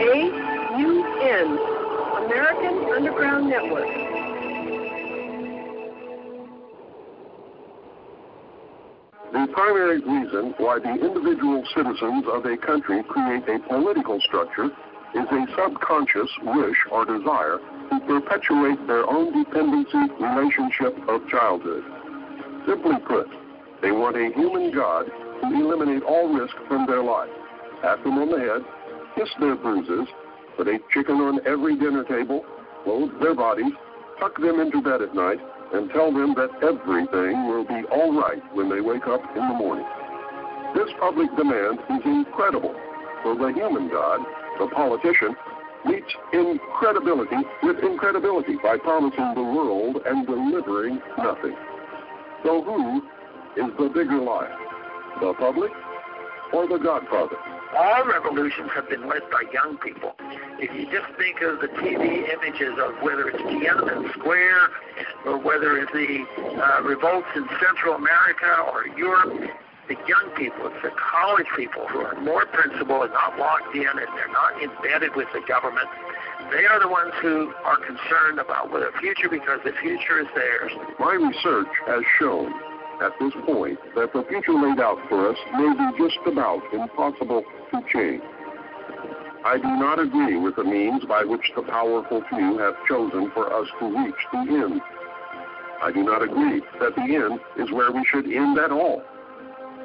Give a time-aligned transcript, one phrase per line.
[0.00, 1.58] AUN,
[2.24, 3.88] American Underground Network.
[9.32, 14.66] The primary reason why the individual citizens of a country create a political structure
[15.16, 17.58] is a subconscious wish or desire
[17.90, 21.82] to perpetuate their own dependency relationship of childhood.
[22.68, 23.26] Simply put,
[23.82, 25.06] they want a human God
[25.42, 27.30] to eliminate all risk from their life,
[27.82, 28.62] pat them on the head,
[29.14, 30.08] kiss their bruises,
[30.56, 32.44] put a chicken on every dinner table,
[32.84, 33.72] clothe their bodies,
[34.18, 35.38] tuck them into bed at night,
[35.72, 39.54] and tell them that everything will be all right when they wake up in the
[39.54, 39.86] morning.
[40.74, 42.74] This public demand is incredible,
[43.22, 44.20] for the human God,
[44.58, 45.36] the politician,
[45.86, 51.54] meets incredibility with incredibility by promising the world and delivering nothing.
[52.42, 53.02] So who
[53.56, 54.56] is the bigger liar,
[55.20, 55.70] the public
[56.52, 57.36] or the Godfather?
[57.76, 60.14] All revolutions have been led by young people.
[60.58, 64.68] If you just think of the TV images of whether it's Tiananmen Square
[65.26, 66.24] or whether it's the
[66.56, 69.50] uh, revolts in Central America or Europe,
[69.88, 73.88] the young people, it's the college people who are more principled and not locked in
[73.88, 75.88] and they're not embedded with the government.
[76.50, 80.72] They are the ones who are concerned about the future because the future is theirs.
[80.98, 82.52] My research has shown
[83.02, 87.42] at this point that the future laid out for us may be just about impossible
[87.70, 88.22] to change.
[89.44, 93.52] I do not agree with the means by which the powerful few have chosen for
[93.52, 94.80] us to reach the end.
[95.80, 99.02] I do not agree that the end is where we should end at all.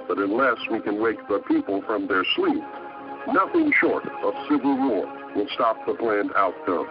[0.08, 2.64] But unless we can wake the people from their sleep,
[3.28, 6.88] nothing short of civil war will stop the planned outcome.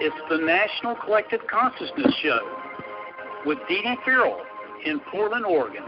[0.00, 2.40] It's the National Collective Consciousness Show
[3.44, 4.40] with Dee Dee Farrell
[4.84, 5.82] in Portland, Oregon,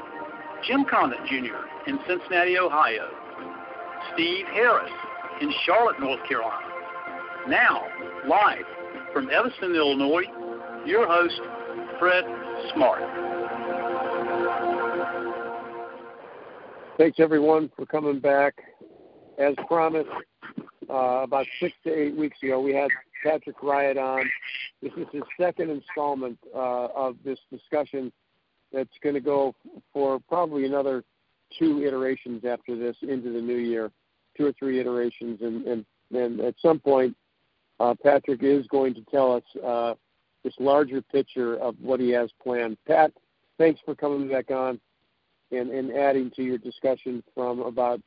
[0.67, 1.67] Jim Condit Jr.
[1.87, 3.09] in Cincinnati, Ohio,
[4.15, 4.91] Steve Harris
[5.41, 6.67] in Charlotte, North Carolina.
[7.49, 7.85] Now,
[8.29, 8.65] live
[9.13, 10.25] from Evanston, Illinois,
[10.85, 11.41] your host,
[11.99, 12.25] Fred
[12.75, 13.01] Smart.
[16.99, 18.55] Thanks, everyone, for coming back.
[19.39, 20.11] As promised,
[20.91, 22.91] uh, about six to eight weeks ago, we had
[23.25, 24.31] Patrick Riot on.
[24.83, 28.13] This is his second installment uh, of this discussion
[28.73, 29.55] that's going to go
[29.93, 31.05] for probably another
[31.59, 33.91] two iterations after this into the new year,
[34.37, 37.17] two or three iterations, and and, at some point,
[37.79, 39.95] uh, Patrick is going to tell us uh,
[40.43, 42.77] this larger picture of what he has planned.
[42.87, 43.13] Pat,
[43.59, 44.81] thanks for coming back on
[45.53, 48.01] and, and adding to your discussion from about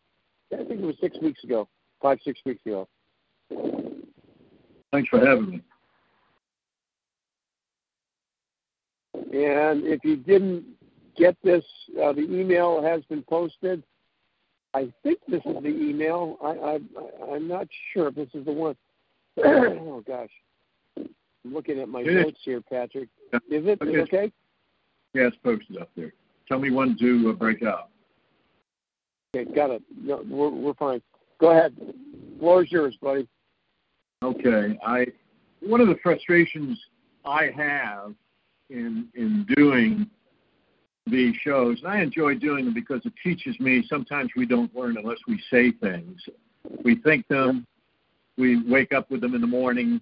[0.51, 1.67] I think it was six weeks ago,
[2.01, 2.87] five six weeks ago.
[4.91, 5.61] Thanks for having me.
[9.33, 10.63] And if you didn't
[11.17, 11.63] get this,
[12.01, 13.83] uh, the email has been posted.
[14.75, 16.37] I think this is the email.
[16.43, 18.75] I, I, I'm not sure if this is the one.
[19.43, 20.29] oh gosh,
[20.97, 21.09] I'm
[21.43, 22.43] looking at my it notes is.
[22.43, 23.09] here, Patrick.
[23.33, 24.31] Is it, is it okay?
[25.15, 26.13] Yeah, it's posted up there.
[26.47, 27.89] Tell me when to uh, break out.
[29.35, 29.81] Okay, got it.
[29.99, 31.01] No, we're we're fine.
[31.39, 31.75] Go ahead.
[32.37, 33.27] Floor is yours, buddy.
[34.21, 35.07] Okay, I
[35.59, 36.79] one of the frustrations
[37.25, 38.13] I have
[38.73, 40.09] in in doing
[41.05, 43.85] these shows, and I enjoy doing them because it teaches me.
[43.89, 46.21] Sometimes we don't learn unless we say things.
[46.83, 47.67] We think them,
[48.37, 49.99] we wake up with them in the morning,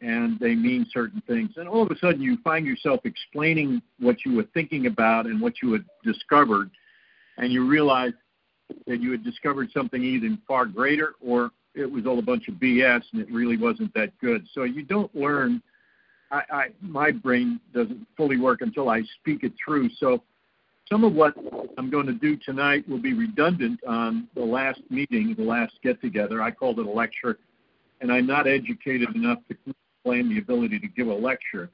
[0.00, 1.50] and they mean certain things.
[1.56, 5.40] And all of a sudden, you find yourself explaining what you were thinking about and
[5.40, 6.70] what you had discovered,
[7.36, 8.12] and you realize
[8.86, 12.54] that you had discovered something even far greater, or it was all a bunch of
[12.54, 14.46] BS and it really wasn't that good.
[14.52, 15.62] So you don't learn.
[16.30, 19.90] I, I my brain doesn't fully work until I speak it through.
[19.98, 20.22] So
[20.90, 21.34] some of what
[21.76, 26.00] I'm going to do tonight will be redundant on the last meeting, the last get
[26.00, 26.42] together.
[26.42, 27.38] I called it a lecture,
[28.00, 29.74] and I'm not educated enough to
[30.04, 31.70] claim the ability to give a lecture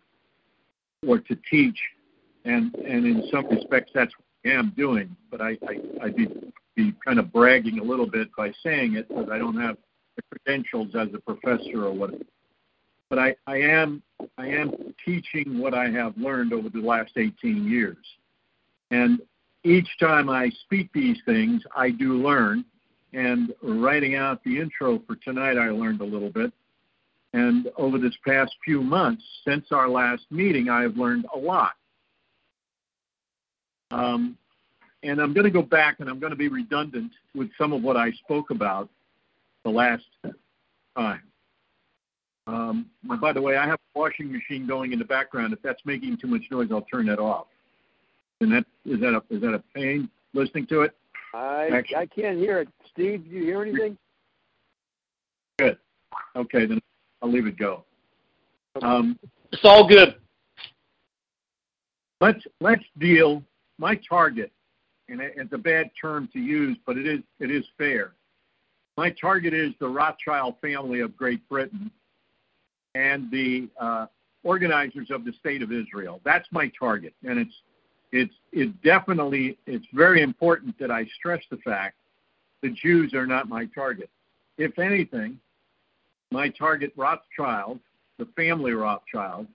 [1.07, 1.79] or to teach.
[2.45, 5.17] And and in some respects, that's what I am doing.
[5.31, 6.29] But I I I'd be
[6.75, 9.77] be kind of bragging a little bit by saying it because I don't have
[10.17, 12.25] the credentials as a professor or whatever.
[13.11, 14.03] But I, I am
[14.39, 17.97] I am teaching what I have learned over the last 18 years.
[18.91, 19.21] And
[19.63, 22.65] each time I speak these things, I do learn.
[23.13, 26.53] And writing out the intro for tonight, I learned a little bit.
[27.33, 31.73] And over this past few months, since our last meeting, I have learned a lot.
[33.91, 34.37] Um,
[35.03, 37.83] and I'm going to go back and I'm going to be redundant with some of
[37.83, 38.89] what I spoke about
[39.65, 40.05] the last
[40.97, 41.23] time.
[42.47, 42.87] Um,
[43.21, 45.53] by the way, I have a washing machine going in the background.
[45.53, 47.47] If that's making too much noise, I'll turn that off.
[48.41, 50.95] And that is that a is that a pain listening to it?
[51.33, 52.69] I I can't hear it.
[52.93, 53.97] Steve, do you hear anything?
[55.59, 55.79] Good.
[56.37, 56.81] Okay, then
[57.23, 57.85] I'll leave it go.
[58.83, 59.19] Um,
[59.53, 60.17] it's all good.
[62.21, 63.43] Let's let's deal.
[63.79, 64.53] My target,
[65.09, 68.13] and it's a bad term to use, but it is it is fair.
[68.97, 71.91] My target is the Rothschild family of Great Britain
[72.95, 74.07] and the uh,
[74.43, 76.21] organizers of the state of Israel.
[76.25, 77.55] That's my target, and it's
[78.13, 81.97] it's it definitely it's very important that I stress the fact
[82.63, 84.09] the Jews are not my target.
[84.57, 85.39] If anything,
[86.31, 87.81] my target Rothschild,
[88.19, 89.47] the family Rothschild,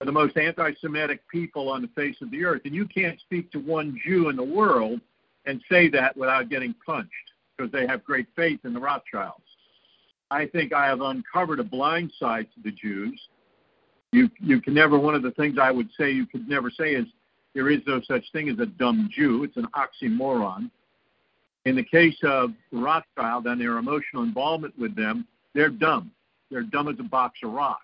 [0.00, 3.50] are the most anti-Semitic people on the face of the earth, and you can't speak
[3.52, 5.00] to one Jew in the world
[5.46, 7.12] and say that without getting punched
[7.56, 9.42] because they have great faith in the Rothschilds.
[10.30, 13.20] I think I have uncovered a blind side to the Jews.
[14.12, 16.94] You you can never one of the things I would say you could never say
[16.94, 17.06] is
[17.54, 19.44] there is no such thing as a dumb Jew.
[19.44, 20.70] It's an oxymoron.
[21.64, 26.10] In the case of Rothschild and their emotional involvement with them, they're dumb.
[26.50, 27.82] They're dumb as a box of rocks.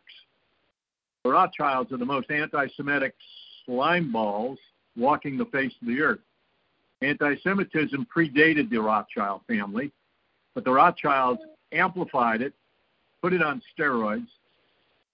[1.24, 3.14] The Rothschilds are the most anti Semitic
[3.64, 4.58] slime balls
[4.96, 6.20] walking the face of the earth.
[7.02, 9.90] Anti Semitism predated the Rothschild family,
[10.54, 11.40] but the Rothschilds
[11.74, 12.54] amplified it,
[13.22, 14.26] put it on steroids,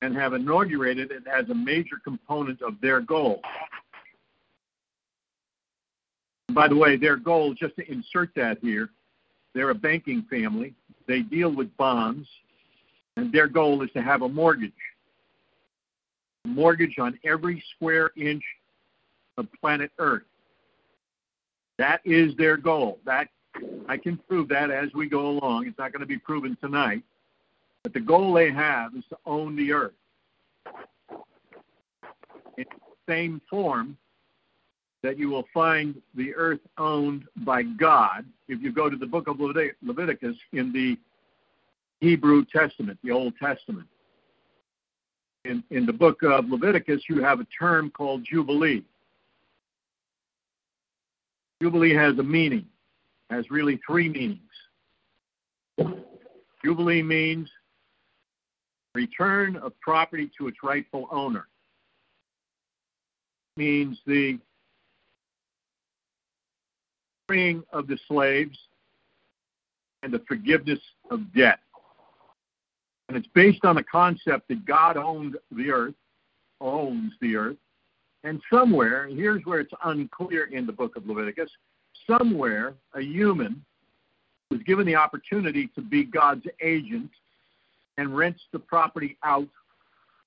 [0.03, 3.41] and have inaugurated it as a major component of their goal.
[6.55, 8.91] By the way, their goal, just to insert that here,
[9.55, 10.75] they're a banking family.
[11.07, 12.29] They deal with bonds,
[13.17, 14.73] and their goal is to have a mortgage.
[16.45, 18.43] A mortgage on every square inch
[19.37, 20.23] of planet Earth.
[21.79, 22.99] That is their goal.
[23.07, 23.29] That
[23.89, 25.67] I can prove that as we go along.
[25.67, 27.03] It's not going to be proven tonight.
[27.83, 29.93] But the goal they have is to own the earth.
[32.59, 33.97] In the same form
[35.03, 39.29] that you will find the earth owned by God if you go to the book
[39.29, 40.99] of Leviticus in the
[42.01, 43.87] Hebrew Testament, the Old Testament.
[45.47, 48.85] In, in the book of Leviticus, you have a term called Jubilee.
[51.63, 52.67] Jubilee has a meaning,
[53.31, 54.41] has really three meanings.
[56.65, 57.49] Jubilee means
[58.95, 61.47] return of property to its rightful owner.
[63.57, 64.39] Means the
[67.27, 68.59] freeing of the slaves
[70.03, 70.81] and the forgiveness
[71.11, 71.61] of debt.
[73.09, 75.95] And it's based on the concept that God owned the earth,
[76.61, 77.57] owns the earth,
[78.23, 81.51] and somewhere, here's where it's unclear in the book of Leviticus,
[82.11, 83.65] somewhere a human
[84.51, 87.11] was given the opportunity to be God's agent
[87.99, 89.49] and rents the property out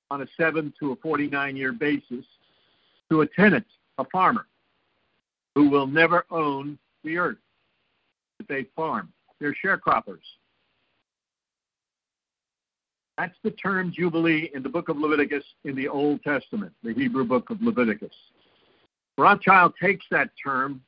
[0.10, 2.26] on a 7 to a 49 year basis
[3.10, 3.66] to a tenant,
[3.98, 4.46] a farmer,
[5.56, 7.38] who will never own the earth
[8.38, 9.12] that they farm.
[9.40, 10.22] They're sharecroppers.
[13.18, 17.26] That's the term Jubilee in the book of Leviticus in the Old Testament, the Hebrew
[17.26, 18.14] book of Leviticus.
[19.18, 20.82] Rothschild takes that term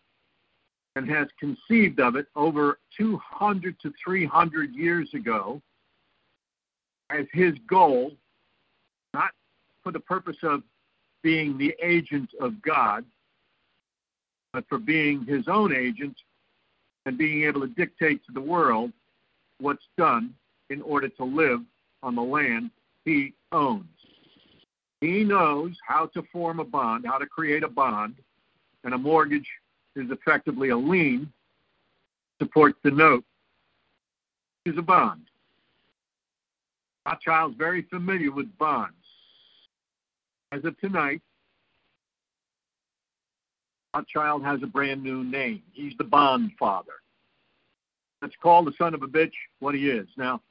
[0.96, 5.62] and has conceived of it over 200 to 300 years ago
[7.10, 8.14] as his goal,
[9.14, 9.32] not
[9.84, 10.64] for the purpose of
[11.22, 13.04] being the agent of God,
[14.54, 16.16] but for being his own agent
[17.06, 18.92] and being able to dictate to the world
[19.60, 20.34] what's done
[20.70, 21.62] in order to live
[22.04, 22.72] on the land
[23.04, 23.86] he owns.
[25.02, 28.16] He knows how to form a bond, how to create a bond,
[28.84, 29.48] and a mortgage
[29.96, 31.32] is effectively a lien,
[32.40, 33.24] supports the note,
[34.66, 35.22] is a bond.
[37.06, 38.96] Rothschild's very familiar with bonds.
[40.52, 41.22] As of tonight,
[43.94, 45.62] Rothschild has a brand new name.
[45.72, 46.94] He's the bond father.
[48.22, 50.08] Let's call the son of a bitch what he is.
[50.18, 50.42] Now,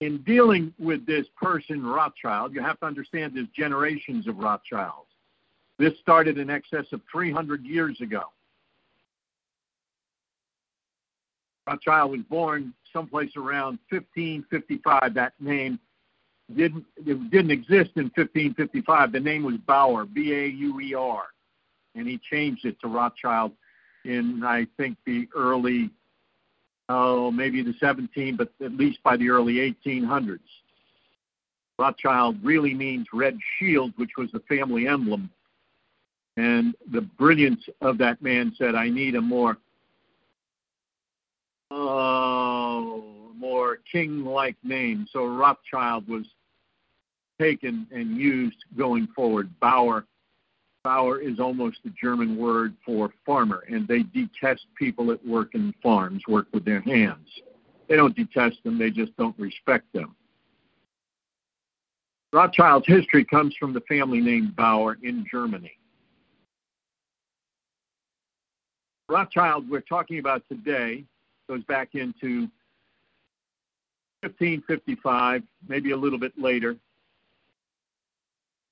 [0.00, 5.08] in dealing with this person, Rothschild, you have to understand there's generations of Rothschilds.
[5.78, 8.24] This started in excess of 300 years ago.
[11.66, 15.14] Rothschild was born someplace around 1555.
[15.14, 15.78] That name
[16.54, 19.12] didn't it didn't exist in 1555.
[19.12, 21.24] The name was Bauer, B-A-U-E-R,
[21.94, 23.52] and he changed it to Rothschild
[24.04, 25.90] in I think the early
[26.88, 29.54] oh, maybe the 17, but at least by the early
[29.86, 30.38] 1800s.
[31.78, 35.30] Rothschild really means red shield, which was the family emblem.
[36.36, 39.56] And the brilliance of that man said, I need a more
[41.74, 42.80] uh,
[43.36, 45.06] more king-like name.
[45.10, 46.26] So Rothschild was
[47.40, 49.50] taken and used going forward.
[49.60, 50.06] Bauer
[50.84, 55.74] Bauer is almost the German word for farmer, and they detest people that work in
[55.82, 57.26] farms, work with their hands.
[57.88, 60.14] They don't detest them, they just don't respect them.
[62.34, 65.72] Rothschild's history comes from the family name Bauer in Germany.
[69.08, 71.04] Rothschild, we're talking about today,
[71.48, 72.48] goes back into
[74.22, 76.76] 1555, maybe a little bit later,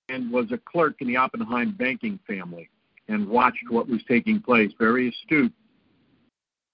[0.09, 2.69] and was a clerk in the Oppenheim banking family
[3.09, 4.71] and watched what was taking place.
[4.79, 5.53] Very astute.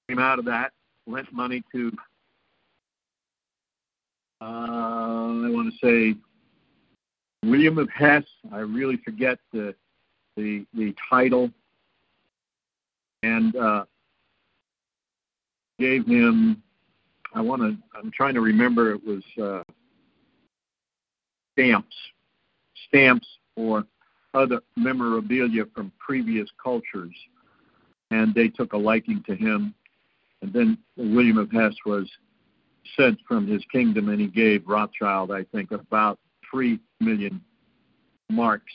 [0.08, 0.72] Came out of that,
[1.06, 1.92] lent money to,
[4.40, 6.18] uh, I want to say,
[7.42, 8.24] William of Hesse.
[8.52, 9.74] I really forget the
[10.36, 11.50] the, the title,
[13.24, 13.84] and uh,
[15.78, 16.62] gave him.
[17.34, 17.76] I want to.
[17.98, 18.92] I'm trying to remember.
[18.92, 19.62] It was uh,
[21.52, 21.94] stamps,
[22.88, 23.84] stamps or
[24.34, 27.14] other memorabilia from previous cultures,
[28.10, 29.74] and they took a liking to him.
[30.42, 32.08] And then William of Hesse was
[32.96, 36.18] sent from his kingdom, and he gave Rothschild, I think, about
[36.50, 37.40] three million
[38.30, 38.72] marks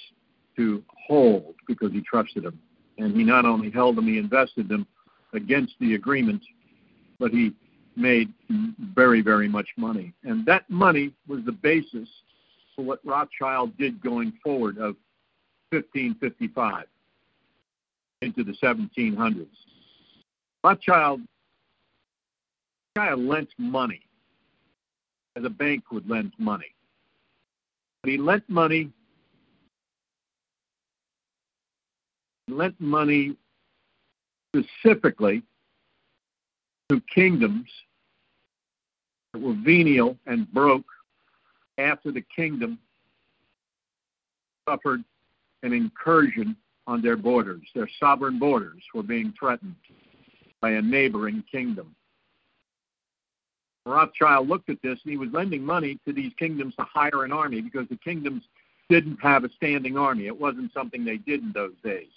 [0.58, 2.60] to hold because he trusted him.
[2.98, 4.86] And he not only held them, he invested them
[5.34, 6.42] against the agreement,
[7.24, 7.54] but he
[7.96, 8.34] made
[8.94, 10.12] very, very much money.
[10.26, 12.10] And that money was the basis
[12.76, 14.98] for what Rothschild did going forward of
[15.70, 16.84] 1555
[18.22, 19.48] into the 1700s.
[20.66, 21.22] Rothschild,
[22.98, 24.02] Rothschild lent money
[25.38, 26.76] as a bank would lend money.
[28.02, 28.92] But he lent money
[32.50, 33.38] lent money
[34.54, 35.42] specifically
[36.90, 37.68] to kingdoms
[39.34, 40.86] that were venial and broke
[41.78, 42.78] after the kingdom
[44.68, 45.04] suffered
[45.64, 46.56] an incursion
[46.88, 47.64] on their borders.
[47.74, 49.76] Their sovereign borders were being threatened
[50.62, 51.96] by a neighboring kingdom.
[53.86, 57.34] Rothschild looked at this and he was lending money to these kingdoms to hire an
[57.34, 58.44] army because the kingdoms
[58.90, 60.28] didn't have a standing army.
[60.28, 62.08] It wasn't something they did in those days.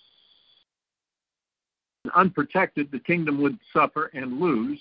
[2.14, 4.80] Unprotected, the kingdom would suffer and lose,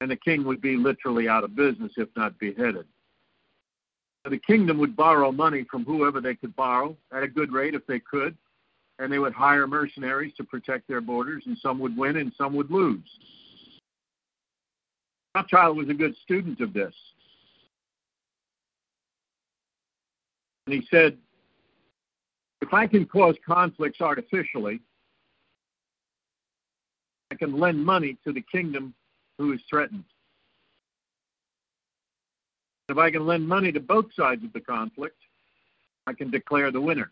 [0.00, 2.86] and the king would be literally out of business if not beheaded.
[4.28, 7.86] The kingdom would borrow money from whoever they could borrow at a good rate if
[7.86, 8.36] they could,
[8.98, 12.54] and they would hire mercenaries to protect their borders, and some would win and some
[12.54, 13.08] would lose.
[15.34, 16.94] Rothschild was a good student of this.
[20.66, 21.18] And he said,
[22.62, 24.80] if I can cause conflicts artificially,
[27.34, 28.94] I can lend money to the kingdom
[29.38, 30.04] who is threatened.
[32.88, 35.16] If I can lend money to both sides of the conflict,
[36.06, 37.10] I can declare the winner.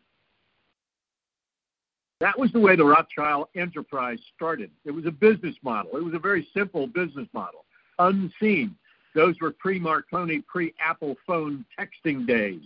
[2.21, 4.71] That was the way the Rothschild enterprise started.
[4.85, 5.97] It was a business model.
[5.97, 7.65] It was a very simple business model
[7.99, 8.77] unseen.
[9.17, 12.63] Those were pre Marconi, pre Apple phone texting days.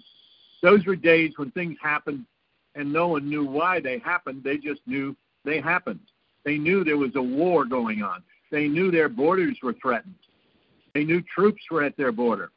[0.63, 2.27] Those were days when things happened
[2.75, 4.45] and no one knew why they happened.
[4.45, 6.01] They just knew they happened.
[6.47, 8.23] They knew there was a war going on.
[8.51, 10.15] They knew their borders were threatened.
[10.95, 12.51] They knew troops were at their border.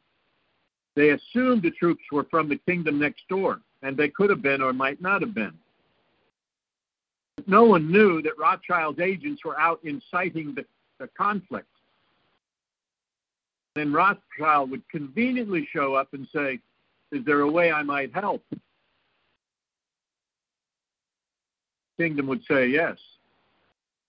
[0.96, 4.62] They assumed the troops were from the kingdom next door, and they could have been
[4.62, 5.54] or might not have been.
[7.48, 10.64] no one knew that Rothschild's agents were out inciting the,
[11.00, 11.68] the conflict
[13.80, 16.60] then Rothschild would conveniently show up and say,
[17.12, 18.44] Is there a way I might help?
[21.98, 22.98] Kingdom would say, Yes.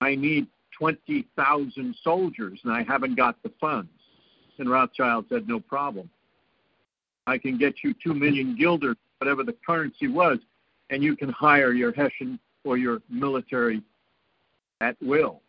[0.00, 0.46] I need
[0.78, 3.90] 20,000 soldiers and I haven't got the funds.
[4.58, 6.10] And Rothschild said, No problem.
[7.26, 10.38] I can get you 2 million guilders, whatever the currency was,
[10.90, 13.82] and you can hire your Hessian or your military
[14.80, 15.42] at will.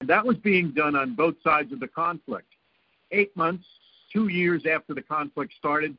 [0.00, 2.46] And that was being done on both sides of the conflict
[3.12, 3.64] eight months,
[4.12, 5.96] two years after the conflict started,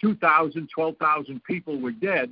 [0.00, 2.30] 2,000, 12,000 people were dead.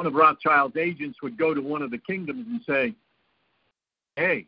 [0.00, 2.94] One of Rothschild's agents would go to one of the kingdoms and say,
[4.16, 4.46] Hey,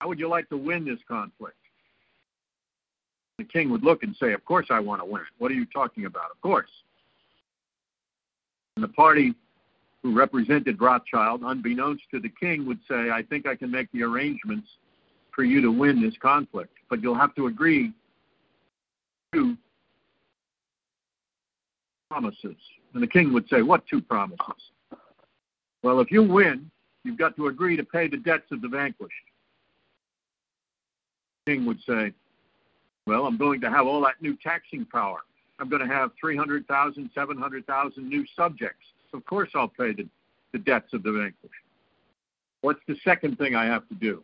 [0.00, 1.54] how would you like to win this conflict?
[3.38, 5.28] The king would look and say, Of course I want to win it.
[5.38, 6.32] What are you talking about?
[6.32, 6.70] Of course.
[8.74, 9.32] And the party
[10.02, 14.02] who represented Rothschild, unbeknownst to the king, would say, I think I can make the
[14.02, 14.66] arrangements
[15.30, 17.92] for you to win this conflict, but you'll have to agree
[19.34, 19.56] to
[22.10, 22.56] promises.
[22.92, 24.70] And the king would say, What two promises?
[25.82, 26.70] Well, if you win,
[27.04, 29.14] you've got to agree to pay the debts of the vanquished.
[31.46, 32.12] The king would say,
[33.06, 35.20] Well, I'm going to have all that new taxing power.
[35.58, 38.86] I'm going to have 300,000, 700,000 new subjects.
[39.12, 40.06] Of course, I'll pay the,
[40.52, 41.54] the debts of the vanquished.
[42.62, 44.22] What's the second thing I have to do?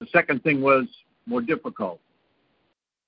[0.00, 0.84] The second thing was
[1.26, 2.00] more difficult.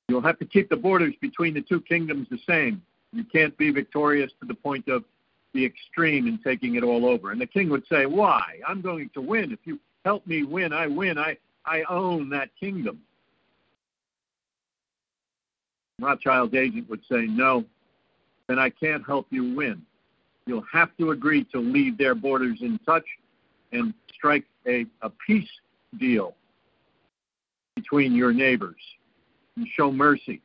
[0.09, 2.83] You'll have to keep the borders between the two kingdoms the same.
[3.13, 5.05] You can't be victorious to the point of
[5.53, 7.31] the extreme in taking it all over.
[7.31, 8.61] And the king would say, Why?
[8.67, 9.53] I'm going to win.
[9.53, 11.19] If you help me win, I win.
[11.19, 11.37] I,
[11.67, 13.01] I own that kingdom.
[16.01, 17.65] Rothschild's agent would say, No,
[18.47, 19.83] then I can't help you win.
[20.47, 23.05] You'll have to agree to leave their borders in touch
[23.73, 25.51] and strike a, a peace
[25.99, 26.35] deal
[27.77, 28.81] between your neighbors
[29.67, 30.41] show mercy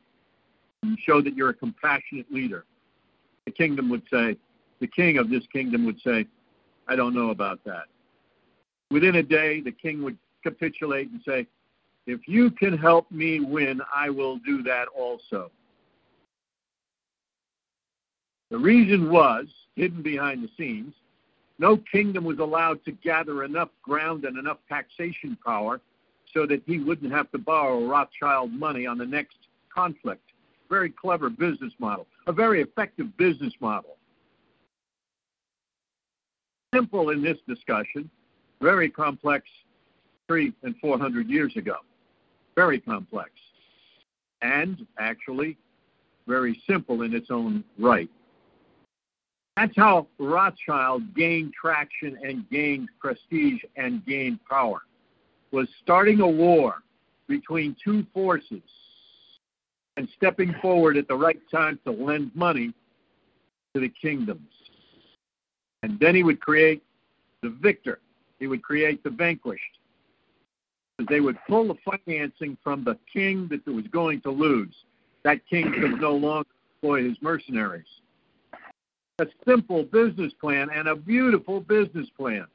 [0.82, 2.64] and show that you're a compassionate leader.
[3.46, 4.36] The kingdom would say,
[4.80, 6.26] the king of this kingdom would say,
[6.88, 7.84] I don't know about that.
[8.90, 11.46] Within a day, the king would capitulate and say,
[12.06, 15.50] If you can help me win, I will do that also.
[18.50, 20.94] The reason was, hidden behind the scenes,
[21.58, 25.80] no kingdom was allowed to gather enough ground and enough taxation power
[26.34, 29.36] so that he wouldn't have to borrow Rothschild money on the next
[29.72, 30.22] conflict.
[30.68, 33.96] Very clever business model, a very effective business model.
[36.74, 38.10] Simple in this discussion,
[38.60, 39.44] very complex
[40.26, 41.76] three and four hundred years ago.
[42.56, 43.30] Very complex.
[44.42, 45.56] And actually,
[46.26, 48.10] very simple in its own right.
[49.56, 54.80] That's how Rothschild gained traction and gained prestige and gained power.
[55.54, 56.82] Was starting a war
[57.28, 58.62] between two forces
[59.96, 62.74] and stepping forward at the right time to lend money
[63.72, 64.50] to the kingdoms.
[65.84, 66.82] And then he would create
[67.40, 68.00] the victor.
[68.40, 69.78] He would create the vanquished.
[71.08, 74.74] They would pull the financing from the king that was going to lose.
[75.22, 76.48] That king could no longer
[76.82, 77.86] employ his mercenaries
[79.20, 82.46] a simple business plan and a beautiful business plan.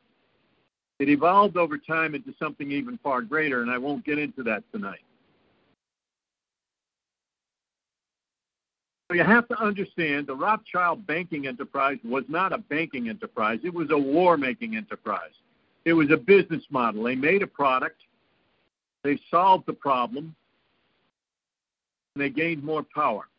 [1.00, 4.64] It evolved over time into something even far greater, and I won't get into that
[4.72, 5.00] tonight.
[9.08, 13.74] So you have to understand the Rothschild banking enterprise was not a banking enterprise, it
[13.74, 15.32] was a war making enterprise.
[15.86, 17.04] It was a business model.
[17.04, 18.02] They made a product,
[19.04, 20.36] they solved the problem,
[22.14, 23.30] and they gained more power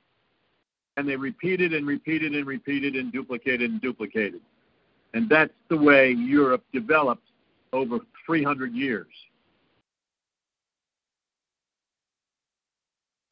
[0.96, 4.40] and they repeated and repeated and repeated and duplicated and duplicated.
[5.14, 7.29] And that's the way Europe developed
[7.72, 9.06] over 300 years.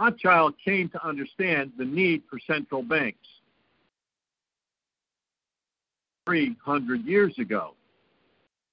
[0.01, 3.27] Rothschild came to understand the need for central banks
[6.27, 7.75] 300 years ago.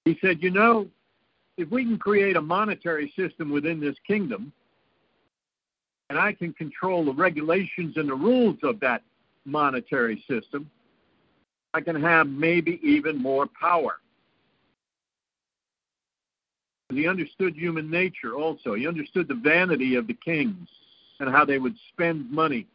[0.04, 0.88] He said, You know,
[1.58, 4.52] if we can create a monetary system within this kingdom
[6.10, 9.02] and I can control the regulations and the rules of that
[9.46, 10.70] monetary system,
[11.74, 13.98] I can have maybe even more power.
[16.90, 18.74] He understood human nature also.
[18.76, 20.68] He understood the vanity of the kings
[21.20, 22.68] and how they would spend money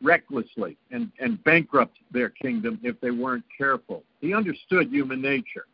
[0.00, 4.02] recklessly and, and bankrupt their kingdom if they weren't careful.
[4.20, 5.66] He understood human nature.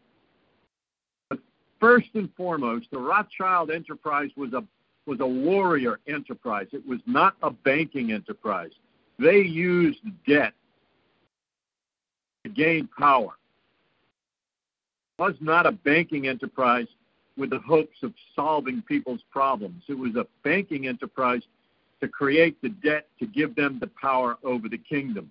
[1.31, 1.39] But
[1.81, 4.65] first and foremost, the Rothschild enterprise was a
[5.07, 6.67] was a warrior enterprise.
[6.73, 8.73] It was not a banking enterprise.
[9.19, 10.53] They used debt
[12.45, 13.33] to gain power.
[15.19, 16.89] It was not a banking enterprise
[17.39, 19.85] with the hopes of solving people's problems.
[19.89, 21.43] It was a banking enterprise
[22.01, 25.31] to create the debt to give them the power over the kingdom.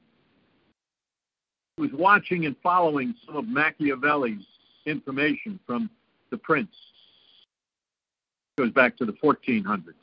[1.75, 4.45] He was watching and following some of Machiavelli's
[4.85, 5.89] information from
[6.31, 6.75] the prince
[8.57, 9.93] It goes back to the 1400s.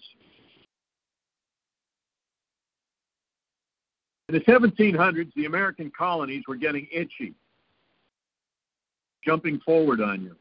[4.28, 7.34] In the 1700s, the American colonies were getting itchy,
[9.24, 10.36] jumping forward on you.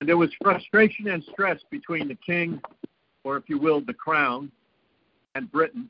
[0.00, 2.60] And there was frustration and stress between the king,
[3.24, 4.50] or if you will, the crown,
[5.34, 5.88] and Britain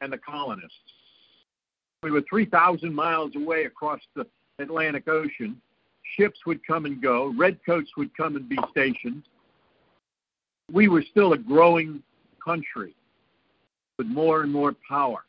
[0.00, 0.76] and the colonists.
[2.02, 4.26] We were 3,000 miles away across the
[4.58, 5.60] Atlantic Ocean,
[6.16, 9.22] ships would come and go, redcoats would come and be stationed.
[10.70, 12.02] We were still a growing
[12.44, 12.94] country
[13.98, 15.24] with more and more power.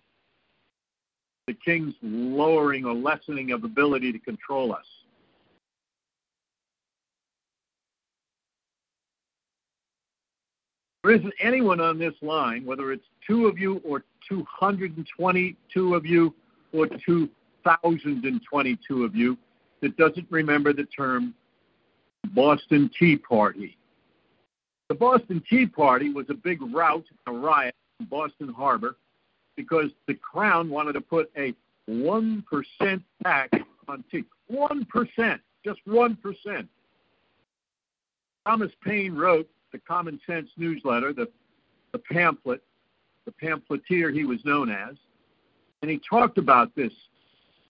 [1.47, 4.85] The king's lowering or lessening of ability to control us.
[11.03, 16.33] There isn't anyone on this line, whether it's two of you or 222 of you
[16.71, 19.37] or 2,022 of you,
[19.81, 21.33] that doesn't remember the term
[22.33, 23.77] Boston Tea Party.
[24.87, 28.95] The Boston Tea Party was a big rout, a riot in Boston Harbor
[29.57, 31.53] because the Crown wanted to put a
[31.89, 32.43] 1%
[33.23, 33.57] tax
[33.89, 34.23] on tea.
[34.49, 36.67] 1%, just 1%.
[38.45, 41.27] Thomas Paine wrote the Common Sense newsletter, the,
[41.91, 42.63] the pamphlet,
[43.25, 44.95] the pamphleteer he was known as,
[45.81, 46.93] and he talked about this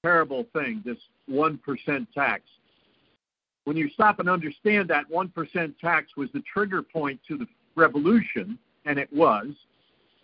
[0.03, 0.97] terrible thing, this
[1.31, 2.43] 1% tax.
[3.63, 8.59] When you stop and understand that 1% tax was the trigger point to the revolution,
[8.85, 9.47] and it was,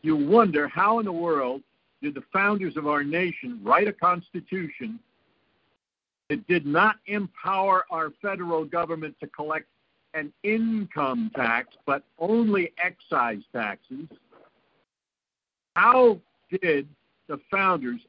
[0.01, 1.61] you wonder how in the world
[2.01, 4.99] did the founders of our nation write a constitution
[6.29, 9.65] that did not empower our federal government to collect
[10.13, 14.07] an income tax, but only excise taxes?
[15.75, 16.19] How
[16.61, 16.87] did
[17.27, 18.01] the founders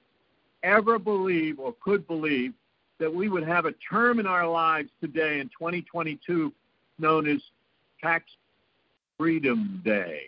[0.63, 2.53] ever believe or could believe
[2.99, 6.53] that we would have a term in our lives today in 2022
[6.99, 7.41] known as
[8.03, 8.25] Tax
[9.19, 10.23] Freedom Day?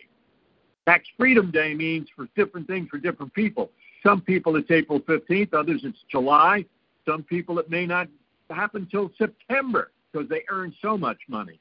[0.87, 3.71] Tax Freedom Day means for different things for different people.
[4.03, 6.65] Some people it's April 15th, others it's July.
[7.07, 8.07] Some people it may not
[8.49, 11.59] happen till September because they earn so much money.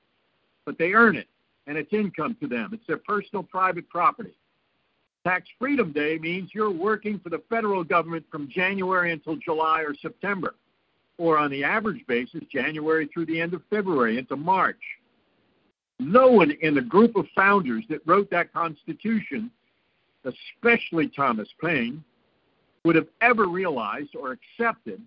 [0.65, 1.29] But they earn it,
[1.67, 2.71] and it's income to them.
[2.73, 4.35] It's their personal private property.
[5.25, 9.95] Tax Freedom Day means you're working for the federal government from January until July or
[9.95, 10.55] September,
[11.19, 14.81] or on the average basis, January through the end of February into March.
[16.01, 19.51] No one in the group of founders that wrote that Constitution,
[20.25, 22.03] especially Thomas Paine,
[22.85, 25.01] would have ever realized or accepted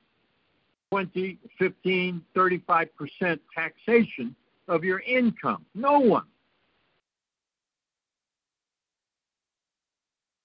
[0.92, 4.34] 20, 15, 35% taxation
[4.68, 5.66] of your income.
[5.74, 6.26] No one.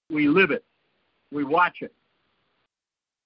[0.09, 0.65] We live it.
[1.31, 1.93] We watch it.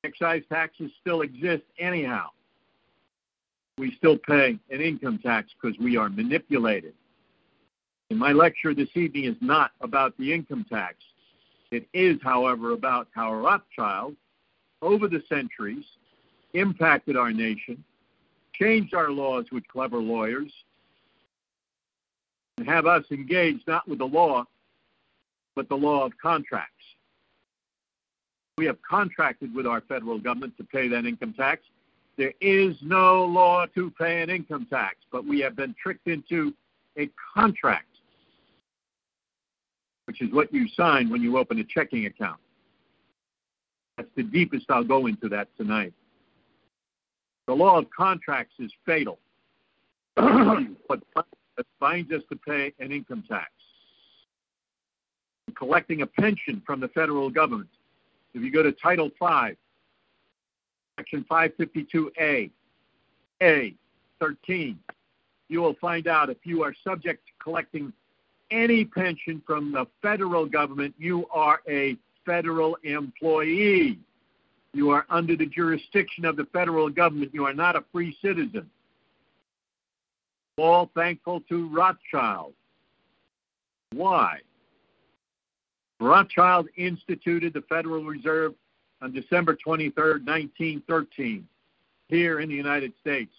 [0.03, 2.27] Excise taxes still exist anyhow.
[3.77, 6.93] We still pay an income tax because we are manipulated.
[8.10, 10.97] And my lecture this evening is not about the income tax.
[11.71, 14.15] It is, however, about how Rothschild,
[14.81, 15.84] over the centuries,
[16.53, 17.84] impacted our nation,
[18.53, 20.53] changed our laws with clever lawyers,
[22.57, 24.45] and have us engaged not with the law,
[25.55, 26.71] but the law of contracts.
[28.57, 31.61] We have contracted with our federal government to pay that income tax.
[32.17, 36.53] There is no law to pay an income tax, but we have been tricked into
[36.97, 37.89] a contract,
[40.05, 42.39] which is what you sign when you open a checking account.
[43.97, 45.93] That's the deepest I'll go into that tonight.
[47.47, 49.19] The law of contracts is fatal,
[50.15, 51.01] but
[51.79, 53.51] binds us to pay an income tax.
[55.55, 57.69] Collecting a pension from the federal government
[58.35, 59.55] if you go to Title V,
[60.97, 62.51] Section 552A,
[63.41, 63.73] A,
[64.19, 64.79] 13,
[65.47, 67.93] you will find out if you are subject to collecting
[68.51, 73.99] any pension from the federal government, you are a federal employee.
[74.73, 77.33] You are under the jurisdiction of the federal government.
[77.33, 78.69] You are not a free citizen.
[80.57, 82.53] All thankful to Rothschild.
[83.91, 84.39] Why?
[85.99, 88.53] Rothschild instituted the Federal Reserve
[89.01, 91.47] on December 23, 1913,
[92.07, 93.33] here in the United States.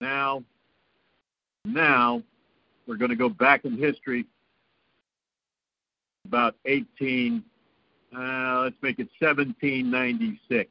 [0.00, 0.42] Now,
[1.64, 2.22] now
[2.86, 4.26] we're going to go back in history
[6.24, 7.42] about 18,
[8.16, 10.70] uh, let's make it 1796.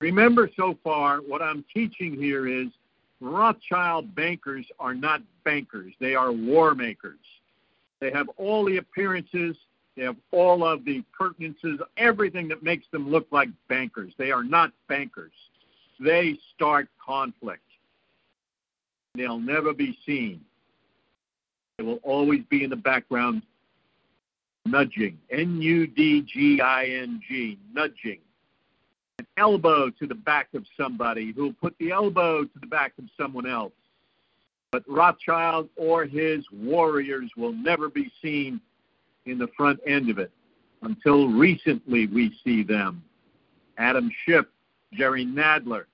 [0.00, 2.68] Remember so far, what I'm teaching here is
[3.20, 7.18] Rothschild bankers are not bankers, they are war makers.
[8.00, 9.56] They have all the appearances,
[9.96, 14.12] they have all of the pertinences, everything that makes them look like bankers.
[14.16, 15.32] They are not bankers.
[15.98, 17.62] They start conflict.
[19.16, 20.40] They'll never be seen.
[21.76, 23.42] They will always be in the background
[24.64, 25.18] nudging.
[25.30, 28.20] N U D G I N G, nudging
[29.18, 33.04] an elbow to the back of somebody who'll put the elbow to the back of
[33.16, 33.72] someone else.
[34.70, 38.60] But Rothschild or his warriors will never be seen
[39.26, 40.30] in the front end of it.
[40.82, 43.02] Until recently, we see them.
[43.78, 44.46] Adam Schiff,
[44.92, 45.84] Jerry Nadler,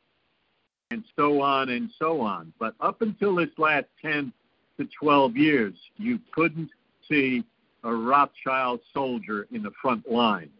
[0.90, 2.52] and so on and so on.
[2.58, 4.32] But up until this last 10
[4.78, 6.70] to 12 years, you couldn't
[7.08, 7.44] see
[7.84, 10.50] a Rothschild soldier in the front lines.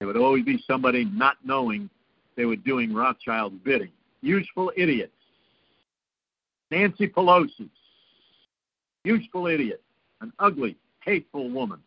[0.00, 1.88] There would always be somebody not knowing
[2.34, 3.92] they were doing Rothschild's bidding.
[4.22, 5.12] Useful idiots.
[6.70, 7.68] Nancy Pelosi,
[9.04, 9.82] useful idiot,
[10.20, 11.80] an ugly, hateful woman,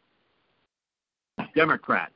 [1.55, 2.11] Democrat.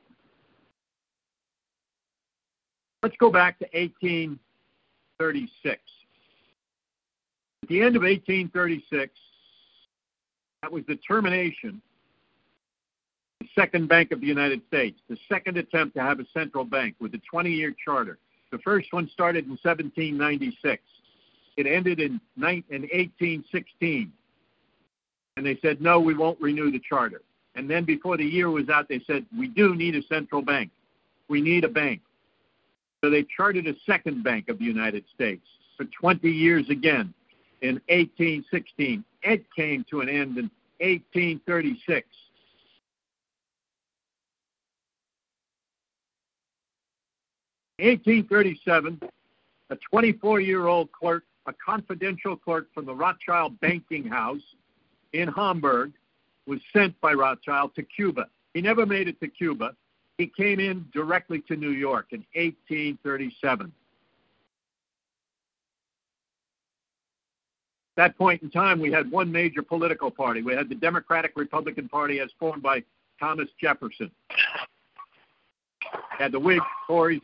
[3.02, 5.80] Let's go back to 1836.
[7.62, 9.12] At the end of 1836,
[10.62, 11.80] that was the termination
[13.58, 17.12] Second Bank of the United States, the second attempt to have a central bank with
[17.14, 18.16] a 20 year charter.
[18.52, 20.80] The first one started in 1796.
[21.56, 24.12] It ended in 1816.
[25.36, 27.22] And they said, no, we won't renew the charter.
[27.56, 30.70] And then before the year was out, they said, we do need a central bank.
[31.28, 32.00] We need a bank.
[33.02, 35.44] So they chartered a second bank of the United States
[35.76, 37.12] for 20 years again
[37.62, 39.04] in 1816.
[39.22, 42.06] It came to an end in 1836.
[47.78, 49.00] In 1837,
[49.70, 54.42] a 24 year old clerk, a confidential clerk from the Rothschild banking house
[55.12, 55.92] in Hamburg,
[56.46, 58.26] was sent by Rothschild to Cuba.
[58.54, 59.76] He never made it to Cuba.
[60.16, 63.66] He came in directly to New York in 1837.
[63.66, 63.72] At
[67.96, 70.42] that point in time, we had one major political party.
[70.42, 72.82] We had the Democratic Republican Party as formed by
[73.20, 74.10] Thomas Jefferson.
[74.32, 77.20] You had the Whigs, Tories,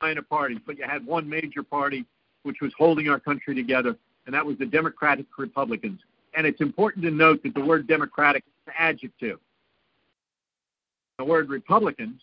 [0.00, 2.04] the minor parties, but you had one major party
[2.42, 6.00] which was holding our country together, and that was the Democratic Republicans.
[6.36, 9.38] And it's important to note that the word Democratic is an adjective.
[11.18, 12.20] The word Republicans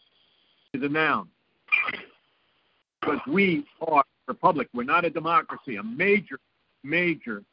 [0.74, 1.28] is a noun.
[3.02, 4.70] Because we are a republic.
[4.74, 5.76] We're not a democracy.
[5.76, 6.40] A major,
[6.84, 7.44] major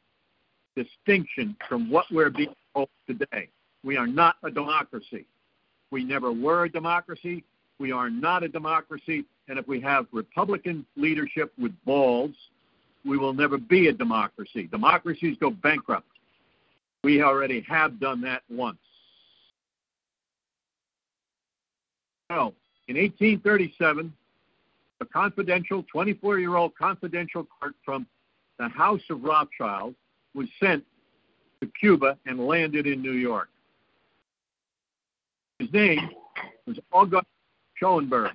[0.75, 3.49] distinction from what we're being told today.
[3.83, 5.25] We are not a democracy.
[5.89, 7.43] We never were a democracy.
[7.81, 9.25] We are not a democracy.
[9.47, 12.29] And if we have Republican leadership with balls,
[13.03, 14.67] we will never be a democracy.
[14.71, 16.05] Democracies go bankrupt.
[17.03, 18.77] We already have done that once.
[22.31, 22.53] So,
[22.87, 24.13] in 1837,
[25.01, 28.05] a confidential, 24 year old confidential clerk from
[28.59, 29.95] the House of Rothschild
[30.35, 30.85] was sent
[31.61, 33.49] to Cuba and landed in New York.
[35.57, 36.11] His name
[36.67, 37.25] was August
[37.81, 38.31] Schoenberg.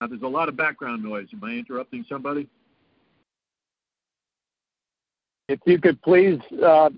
[0.00, 1.26] Now, there's a lot of background noise.
[1.32, 2.48] Am I interrupting somebody?
[5.48, 6.90] If you could please uh,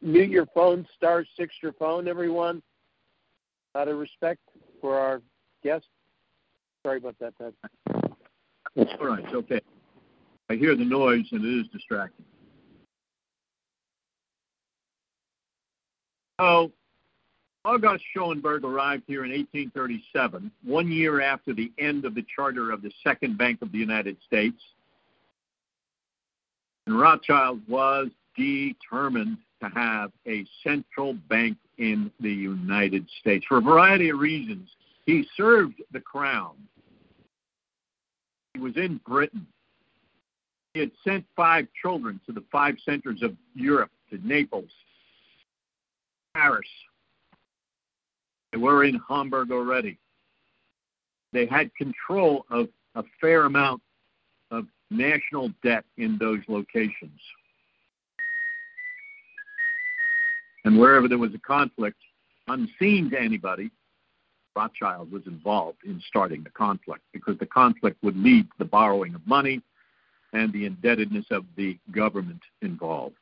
[0.00, 2.62] mute your phone, star six your phone, everyone,
[3.74, 4.40] out of respect
[4.80, 5.22] for our
[5.64, 5.86] guest.
[6.84, 7.54] Sorry about that, Ted.
[8.76, 9.24] All right.
[9.34, 9.60] Okay.
[10.50, 12.26] I hear the noise and it is distracting.
[16.40, 16.72] So,
[17.64, 22.82] August Schoenberg arrived here in 1837, one year after the end of the charter of
[22.82, 24.60] the Second Bank of the United States.
[26.86, 33.62] And Rothschild was determined to have a central bank in the United States for a
[33.62, 34.68] variety of reasons.
[35.06, 36.54] He served the crown
[38.54, 39.46] he was in Britain.
[40.72, 44.70] He had sent five children to the five centers of Europe, to Naples,
[46.34, 46.68] Paris.
[48.52, 49.98] They were in Hamburg already.
[51.32, 53.82] They had control of a fair amount
[54.50, 57.18] of national debt in those locations.
[60.64, 61.98] And wherever there was a conflict,
[62.48, 63.70] unseen to anybody,
[64.56, 69.14] Rothschild was involved in starting the conflict because the conflict would lead to the borrowing
[69.14, 69.60] of money
[70.32, 73.16] and the indebtedness of the government involved.